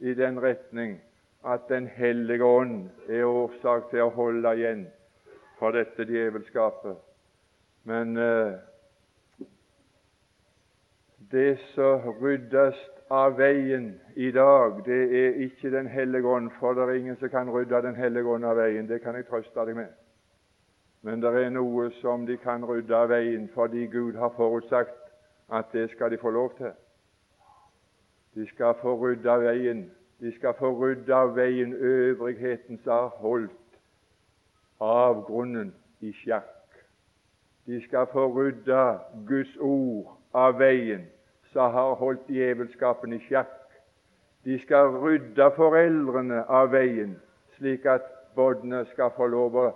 [0.00, 1.00] I den retning
[1.46, 4.86] at Den hellige ånd er årsak til å holde igjen
[5.58, 6.96] for dette djevelskapet.
[7.84, 8.58] Men eh,
[11.30, 12.76] det som ryddes
[13.10, 17.28] av veien i dag, det er ikke Den hellige ånd, for det er ingen som
[17.28, 18.88] kan rydde Den hellige ånd av veien.
[18.88, 19.94] Det kan jeg trøste deg med.
[21.02, 24.98] Men det er noe som de kan rydde av veien fordi Gud har forutsagt
[25.48, 26.72] at det skal de få lov til.
[28.38, 29.90] De skal få rydde av veien.
[30.20, 33.78] De skal få rydde av veien øvrigheten som har holdt
[34.80, 36.78] avgrunnen i sjakk.
[37.66, 38.84] De skal få rydde
[39.26, 41.02] Guds ord av veien
[41.50, 43.58] som har holdt djevelskapen i sjakk.
[44.46, 47.16] De skal rydde foreldrene av veien,
[47.58, 48.06] slik at
[48.38, 49.68] barna skal få lov å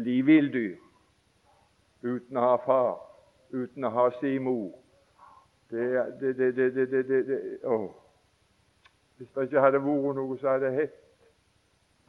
[0.00, 0.78] bli villdyr
[2.02, 2.94] uten å ha far,
[3.52, 4.81] uten å ha sin mor.
[5.72, 7.78] Det, det, det, det, å.
[9.16, 10.98] Hvis det ikke hadde vært noe som hadde hett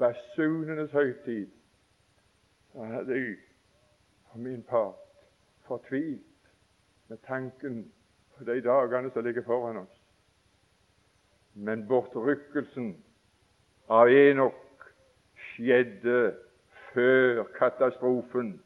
[0.02, 1.48] basunenes høytid,
[2.74, 3.38] så hadde jeg
[4.32, 5.00] for min part
[5.70, 6.52] fortvilt
[7.08, 7.86] med tanken
[8.36, 10.00] på de dagene som ligger foran oss.
[11.54, 12.96] Men bortrykkelsen
[13.88, 14.88] av Enok
[15.54, 16.34] skjedde
[16.92, 18.58] før katastrofen,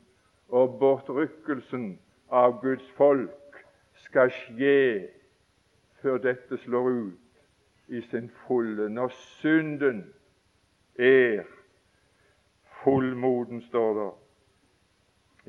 [0.49, 1.97] og bortrykkelsen
[2.31, 3.46] av Guds folk
[4.07, 5.07] skal skje
[6.01, 7.41] før dette slår ut
[7.87, 8.89] i sin fulle.
[8.89, 10.13] Når synden
[10.99, 11.43] er
[12.83, 14.11] fullmoden, står det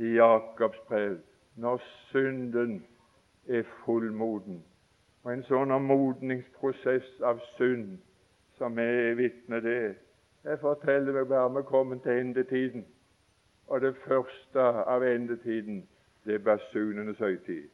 [0.05, 1.19] i Jakobs brev.
[1.57, 1.79] Når
[2.11, 2.87] synden
[3.49, 4.65] er fullmoden.
[5.23, 7.99] Og En sånn modningsprosess av synd
[8.59, 9.97] som vi er vitne til,
[10.45, 12.87] jeg forteller meg bare vi kommer til endetiden.
[13.69, 15.83] Og det første av endetiden,
[16.25, 17.69] det er basunenes høytid.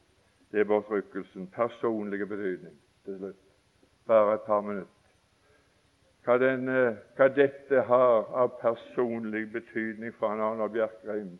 [0.55, 1.47] Det er bortrykkelsen.
[1.47, 3.35] Personlige betydning til slutt.
[4.07, 4.87] Bare et par minutter.
[6.23, 6.69] Hva, den,
[7.17, 11.33] hva dette har av personlig betydning for en Arne Bjerkreim.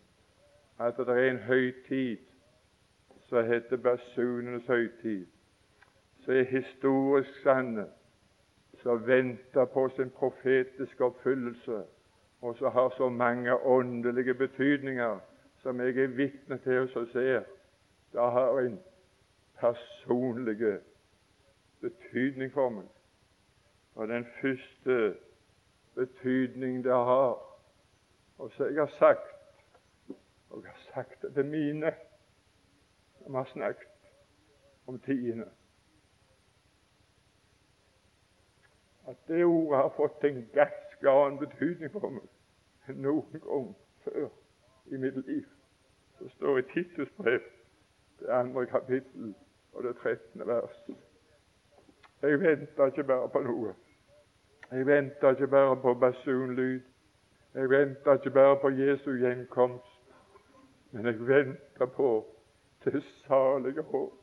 [0.79, 2.25] At det er en høytid
[3.29, 5.23] som heter basunenes høytid,
[6.25, 7.85] som er historisk sanne,
[8.83, 11.79] som venter på sin profetiske oppfyllelse,
[12.41, 15.23] og som har så mange åndelige betydninger
[15.63, 17.47] som jeg er vitne til og ser.
[18.11, 18.77] Det har en
[19.59, 20.81] personlig
[21.81, 22.89] betydning for meg.
[23.95, 25.15] Og den første
[25.95, 27.39] betydning det har,
[28.37, 29.35] og så jeg har sagt
[30.55, 31.93] og jeg har sagt det til mine
[33.27, 33.87] vi har snakket
[34.87, 35.45] om tidene.
[39.07, 43.71] At det ordet har fått en ganske annen betydning for meg enn noen gang
[44.05, 44.29] før
[44.93, 45.47] i mitt liv.
[46.19, 47.41] Det står i Titus brev,
[48.19, 49.33] det andre kapittel
[49.75, 50.89] og det trettende vers.
[52.21, 53.73] Jeg venter ikke bare på noe.
[54.71, 56.79] Jeg venter ikke bare på basunlyd.
[57.53, 60.01] Jeg venter ikke bare på Jesu gjenkomst.
[60.91, 62.25] Men jeg venter på
[62.85, 64.13] det salige håp.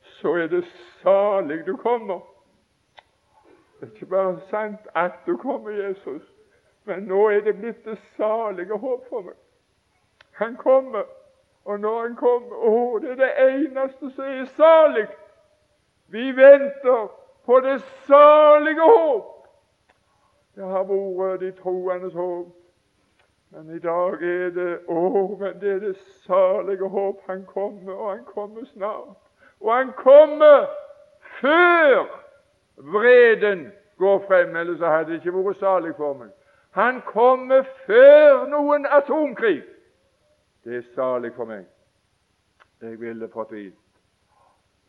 [0.00, 0.64] Så er det
[1.02, 2.20] salig du kommer.
[3.80, 6.22] Det er ikke bare sant at du kommer, Jesus,
[6.84, 9.34] men nå er det blitt det salige håp for meg.
[10.38, 11.02] Han kommer,
[11.64, 15.06] og når han kommer Å, det er det eneste som er salig.
[16.08, 17.06] Vi venter
[17.46, 19.46] på det salige håp.
[20.54, 22.50] Det har vært de troendes håp
[23.54, 25.00] men i dag er det Å,
[25.40, 27.18] men det er det salige håp.
[27.26, 29.18] Han kommer, og han kommer snart.
[29.60, 30.70] Og han kommer
[31.40, 32.06] før
[32.76, 33.66] vreden
[34.00, 36.30] går frem, ellers hadde det ikke vært salig for meg.
[36.72, 39.60] Han kommer før noen atomkrig.
[40.64, 41.64] Det er salig for meg.
[42.82, 43.74] Jeg ville fortvilt,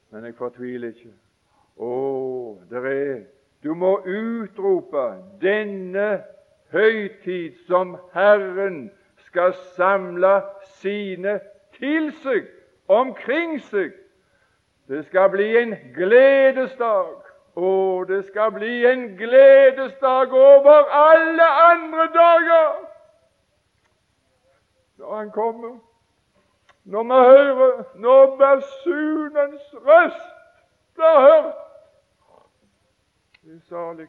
[0.09, 1.13] men jeg fortviler ikke.
[1.81, 1.93] Å,
[2.69, 3.23] det er
[3.63, 5.03] Du må utrope
[5.41, 6.23] denne
[6.73, 8.91] høytid som Herren
[9.25, 10.33] skal samle
[10.81, 11.39] sine
[11.79, 12.49] til seg,
[12.87, 13.93] omkring seg.
[14.91, 17.13] Det skal bli en gledesdag.
[17.55, 17.69] Å,
[18.09, 22.92] det skal bli en gledesdag over alle andre dager
[25.03, 25.79] når Han kommer.
[26.83, 30.35] Når vi hører når basunens røst
[30.95, 31.55] blir hørt.
[33.43, 34.07] Det er salig.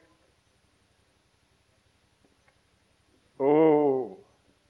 [3.39, 3.55] Å,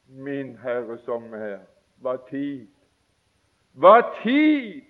[0.09, 1.59] min Herre, som er her,
[2.01, 2.70] hva tid
[3.75, 4.85] Hva tid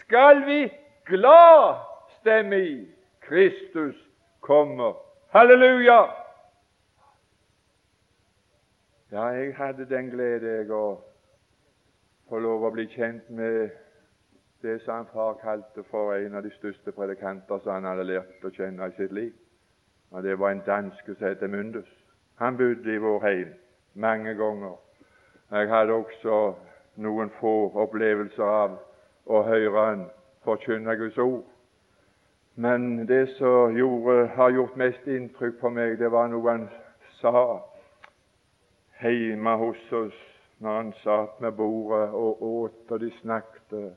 [0.00, 0.62] skal vi
[1.10, 1.82] glad
[2.20, 2.78] stemme i?
[3.20, 3.96] Kristus
[4.40, 4.94] kommer.
[5.34, 6.27] Halleluja!
[9.12, 10.98] Ja, jeg hadde den glede jeg å
[12.28, 13.70] få lov å bli kjent med
[14.60, 18.44] det som han far kalte for en av de største predikanter som han hadde lært
[18.44, 19.30] å kjenne i sitt liv.
[20.10, 21.88] Og Det var en danske som het Mundus.
[22.36, 23.54] Han bodde i vår heim
[23.94, 24.76] mange ganger.
[25.50, 26.54] Jeg hadde også
[26.96, 28.76] noen få opplevelser av
[29.24, 30.04] å høre han
[30.44, 31.48] forkynne Guds ord.
[32.56, 36.68] Men det som gjorde, har gjort mest inntrykk på meg, det var noe han
[37.22, 37.64] sa
[39.02, 40.18] hjemme hos oss
[40.58, 43.94] når han satt med bordet og åt og de snakket.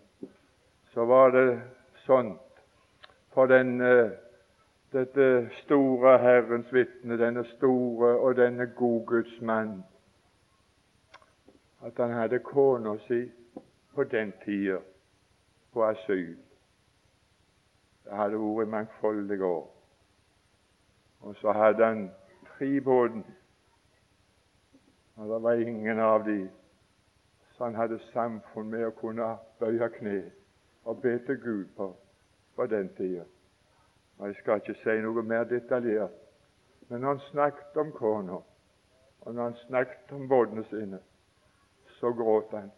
[0.93, 1.61] Så var det
[2.05, 2.41] sånt
[3.33, 3.79] for den,
[4.93, 9.83] dette store Herrens vitne, denne store og denne godgudsmann,
[11.85, 13.23] at han hadde kona si
[13.95, 14.77] på den tida
[15.73, 16.35] på asyl.
[18.03, 19.71] Det hadde vært mangfoldige år.
[21.21, 22.09] Og så hadde han
[22.57, 22.81] tre
[25.21, 26.49] og det var ingen av de
[27.57, 29.25] som hadde samfunn med å kunne
[29.59, 30.15] bøye kne
[30.89, 31.91] og be til Gud på,
[32.55, 33.27] på den tida.
[34.21, 36.15] Jeg skal ikke si noe mer detaljert,
[36.89, 38.39] men når han snakket om kona,
[39.21, 40.99] og når han snakket om båtene sine,
[41.99, 42.71] så gråt han.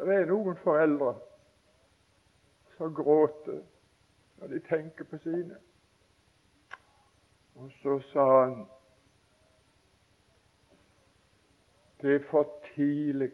[0.00, 1.12] Det er noen foreldre
[2.78, 3.60] som gråter
[4.40, 5.60] når de tenker på sine.
[7.60, 8.56] Og så sa han
[12.02, 13.30] det er for tidlig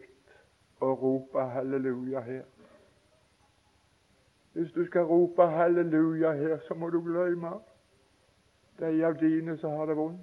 [0.81, 2.43] å rope halleluja her.
[4.53, 7.57] Hvis du skal rope halleluja her, så må du glemme
[8.79, 10.21] de av dine som har det vondt.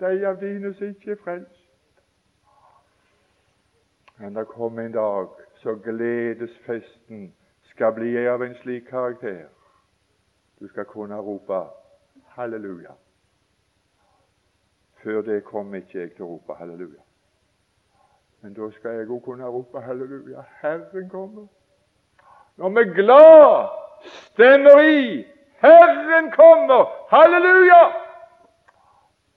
[0.00, 1.60] De av dine som ikke er frelst.
[4.20, 5.28] Men det kommer en dag
[5.62, 7.34] så gledesfesten
[7.72, 9.48] skal bli av en slik karakter.
[10.60, 11.60] Du skal kunne rope
[12.36, 12.92] halleluja.
[15.02, 17.09] Før det kommer ikke jeg til å rope halleluja.
[18.42, 20.44] Men da skal jeg òg kunne rope halleluja.
[20.62, 21.46] Herren kommer.
[22.56, 23.68] Når vi glad
[24.04, 25.26] stemmer i
[25.60, 26.84] Herren kommer!
[27.10, 27.82] Halleluja!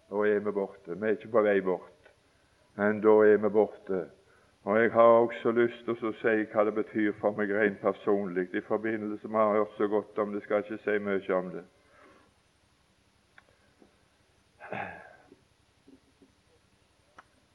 [0.10, 0.99] Da er vi borte.
[0.99, 2.12] Vi er ikke på vei bort,
[2.76, 4.06] men da er vi borte
[4.64, 8.47] og Jeg har også lyst til å si hva det betyr for meg rent personlig
[8.56, 10.43] i forbindelse med å ha hørt så godt om det.
[10.45, 11.66] Skal ikke si mye om det.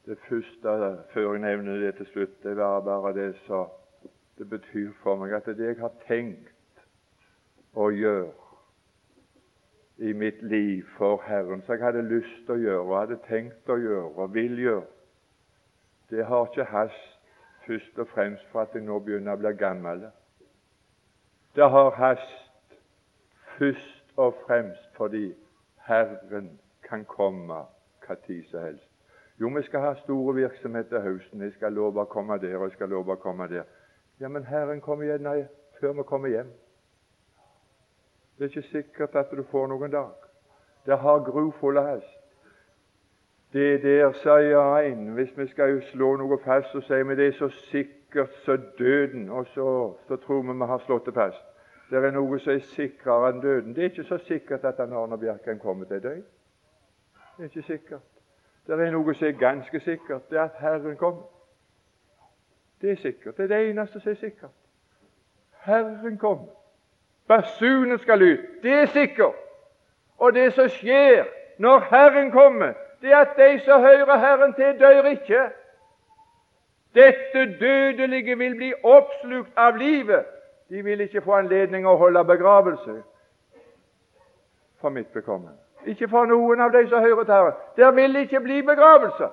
[0.09, 3.67] Det første før jeg nevner det til slutt, det var bare det som
[4.37, 6.81] det betyr for meg at det jeg har tenkt
[7.77, 8.31] å gjøre
[10.09, 13.69] i mitt liv for Herren, som jeg hadde lyst til å gjøre og hadde tenkt
[13.69, 14.89] å gjøre og vil gjøre,
[16.09, 17.31] det har ikke hast
[17.67, 20.07] først og fremst for at jeg nå begynner å bli gammel.
[21.53, 22.77] Det har hast
[23.59, 25.27] først og fremst fordi
[25.85, 26.55] Herren
[26.89, 27.67] kan komme
[28.07, 28.88] hva tid som helst.
[29.39, 31.41] Jo, vi skal ha store virksomheter høsten.
[31.41, 33.63] Jeg skal love å komme der, og jeg skal love å komme der.
[34.19, 35.47] Ja, men Herren kommer igjen
[35.79, 36.49] før vi kommer hjem.
[38.37, 40.27] Det er ikke sikkert at du får noen dag.
[40.85, 42.19] Det har grufulle hest.
[43.53, 47.39] Det der, sier en, hvis vi skal slå noe fast, så sier vi det er
[47.39, 51.45] så sikkert så døden, og så, så, tror vi vi har slått det fast.
[51.89, 53.73] Det er noe som er sikrere enn døden.
[53.75, 56.23] Det er ikke så sikkert at han Arne Bjerkan kommer til deg.
[57.37, 58.18] Det er ikke sikkert.
[58.69, 60.29] Det er noe som er ganske sikkert.
[60.29, 61.23] Det er at Herren kommer.
[62.81, 63.37] Det er sikkert.
[63.37, 64.51] Det er det eneste som er sikkert.
[65.65, 66.51] Herren kommer.
[67.27, 68.45] Basunen skal ut.
[68.63, 69.35] Det er sikkert.
[70.17, 71.25] Og det som skjer
[71.57, 75.49] når Herren kommer, det er at de som hører Herren til, dør ikke.
[76.95, 80.25] Dette dødelige vil bli oppslukt av livet.
[80.69, 83.01] De vil ikke få anledning å holde begravelse
[84.81, 85.57] for mitt bekommende.
[85.85, 87.53] Ikke for noen av de som hører til Herren.
[87.77, 89.29] Der vil ikke bli begravelse.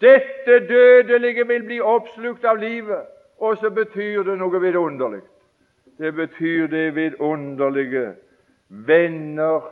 [0.00, 3.06] Dette dødelige vil bli oppslukt av livet.
[3.38, 5.22] Og så betyr det noe vidunderlig.
[5.98, 8.14] Det betyr det vidunderlige
[8.68, 9.68] Venner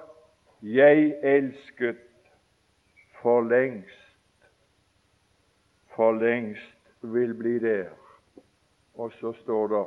[0.62, 1.96] jeg elsket
[3.22, 4.12] for lengst,
[5.96, 7.88] for lengst vil bli der.
[8.94, 9.86] Og så står det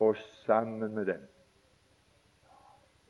[0.00, 0.16] 'og
[0.46, 1.31] sammen med dem'.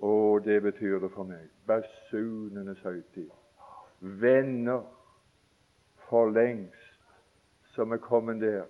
[0.02, 1.46] Og det betyr det for meg.
[1.66, 3.30] Basunenes høytid.
[4.00, 4.82] Venner
[6.08, 6.88] for lengst
[7.72, 8.64] som er kommet der,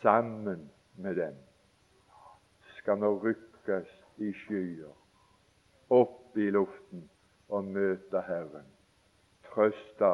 [0.00, 1.36] sammen med dem
[2.78, 4.94] skal vi rykkes i skyer,
[5.90, 7.04] opp i luften
[7.48, 8.70] og møte Herren
[9.50, 10.12] trøste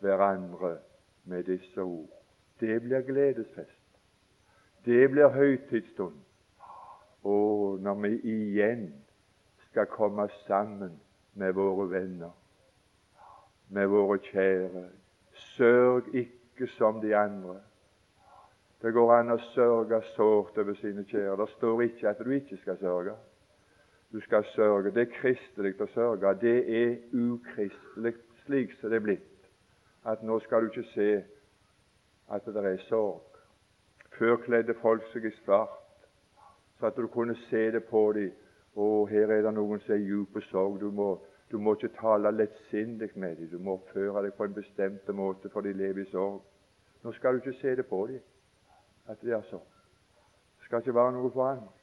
[0.00, 0.76] hverandre
[1.24, 2.10] med disse ord.
[2.60, 3.78] Det blir gledesfest.
[4.84, 6.18] Det blir høytidsstund.
[7.22, 9.01] Og når vi igjen
[9.72, 11.00] skal komme sammen
[11.34, 12.30] med våre venner,
[13.68, 14.88] med våre kjære
[15.32, 17.54] Sørg ikke som de andre.
[18.82, 21.38] Det går an å sørge sårt over sine kjære.
[21.40, 23.14] Det står ikke at du ikke skal sørge.
[24.12, 24.90] du skal sørge.
[24.90, 26.34] Det er kristelig å sørge.
[26.40, 28.14] Det er ukristelig
[28.44, 29.48] slik som det er blitt.
[30.04, 31.24] At nå skal du ikke se
[32.28, 33.22] at det er sorg.
[34.18, 35.80] Før kledde folk seg i svart,
[36.78, 38.32] så at du kunne se det på dem.
[38.74, 40.78] Å, her er det noen som er djup sorg.
[40.80, 41.10] Du må,
[41.50, 43.50] du må ikke tale lettsindig med dem.
[43.52, 46.40] Du må oppføre deg på en bestemt måte, for de lever i sorg.
[47.02, 48.22] Nå skal du ikke se det på dem
[49.10, 49.64] at det er sånn.
[50.58, 51.78] Det skal ikke være noe forandring.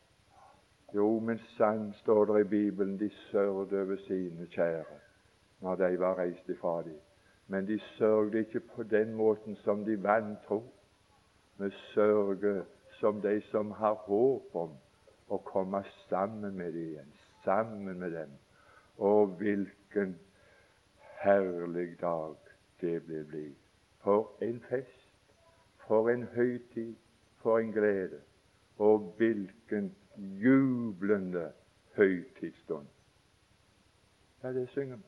[0.95, 4.97] Jo, men sann står det i Bibelen de sørget over sine kjære
[5.61, 6.97] når de var reist ifra dem.
[7.47, 10.63] Men de sørget ikke på den måten som de vantro.
[11.59, 12.63] Vi sørger
[12.99, 14.71] som de som har håp om
[15.29, 17.13] å komme sammen med dem igjen.
[17.43, 18.31] Sammen med dem.
[18.97, 20.15] Og hvilken
[21.21, 22.35] herlig dag
[22.81, 23.47] det vil bli.
[24.03, 25.05] For en fest.
[25.87, 26.95] For en høytid.
[27.41, 28.21] For en glede.
[28.77, 31.51] Og hvilken jublende
[31.95, 32.87] høytidsstund.
[34.43, 35.03] Ja, det synger vi.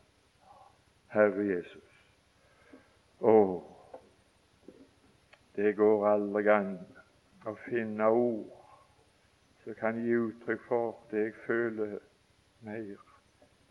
[1.12, 1.92] Herre Jesus.
[3.22, 3.36] Å,
[5.56, 6.72] det går aldri an
[7.46, 8.61] å finne ord
[9.64, 11.98] som kan gi uttrykk for det jeg føler
[12.62, 13.04] mer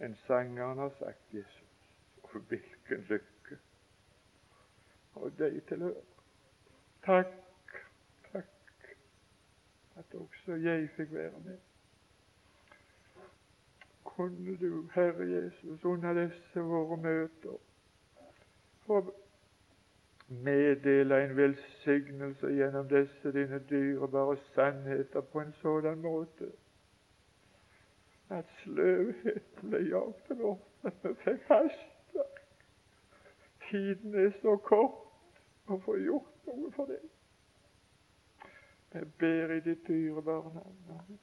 [0.01, 1.66] enn sangeren har sagt, Jesus.
[2.22, 3.59] Og hvilken lykke!
[5.14, 6.07] Og deg tilhører.
[7.05, 7.74] Takk,
[8.32, 8.95] takk,
[9.97, 11.59] at også jeg fikk være med.
[14.05, 17.59] Kunne du, Herre Jesus, under disse våre møter
[18.86, 19.14] få
[20.30, 26.52] meddele en velsignelse gjennom disse dine dyrebare sannheter på en sådan måte
[28.30, 32.36] at sløvheten ble jagd bort, at vi fikk hastverk.
[33.70, 37.00] Tiden er så kort å få gjort noe for det.
[38.94, 41.18] Vi ber i ditt dyrebare navn.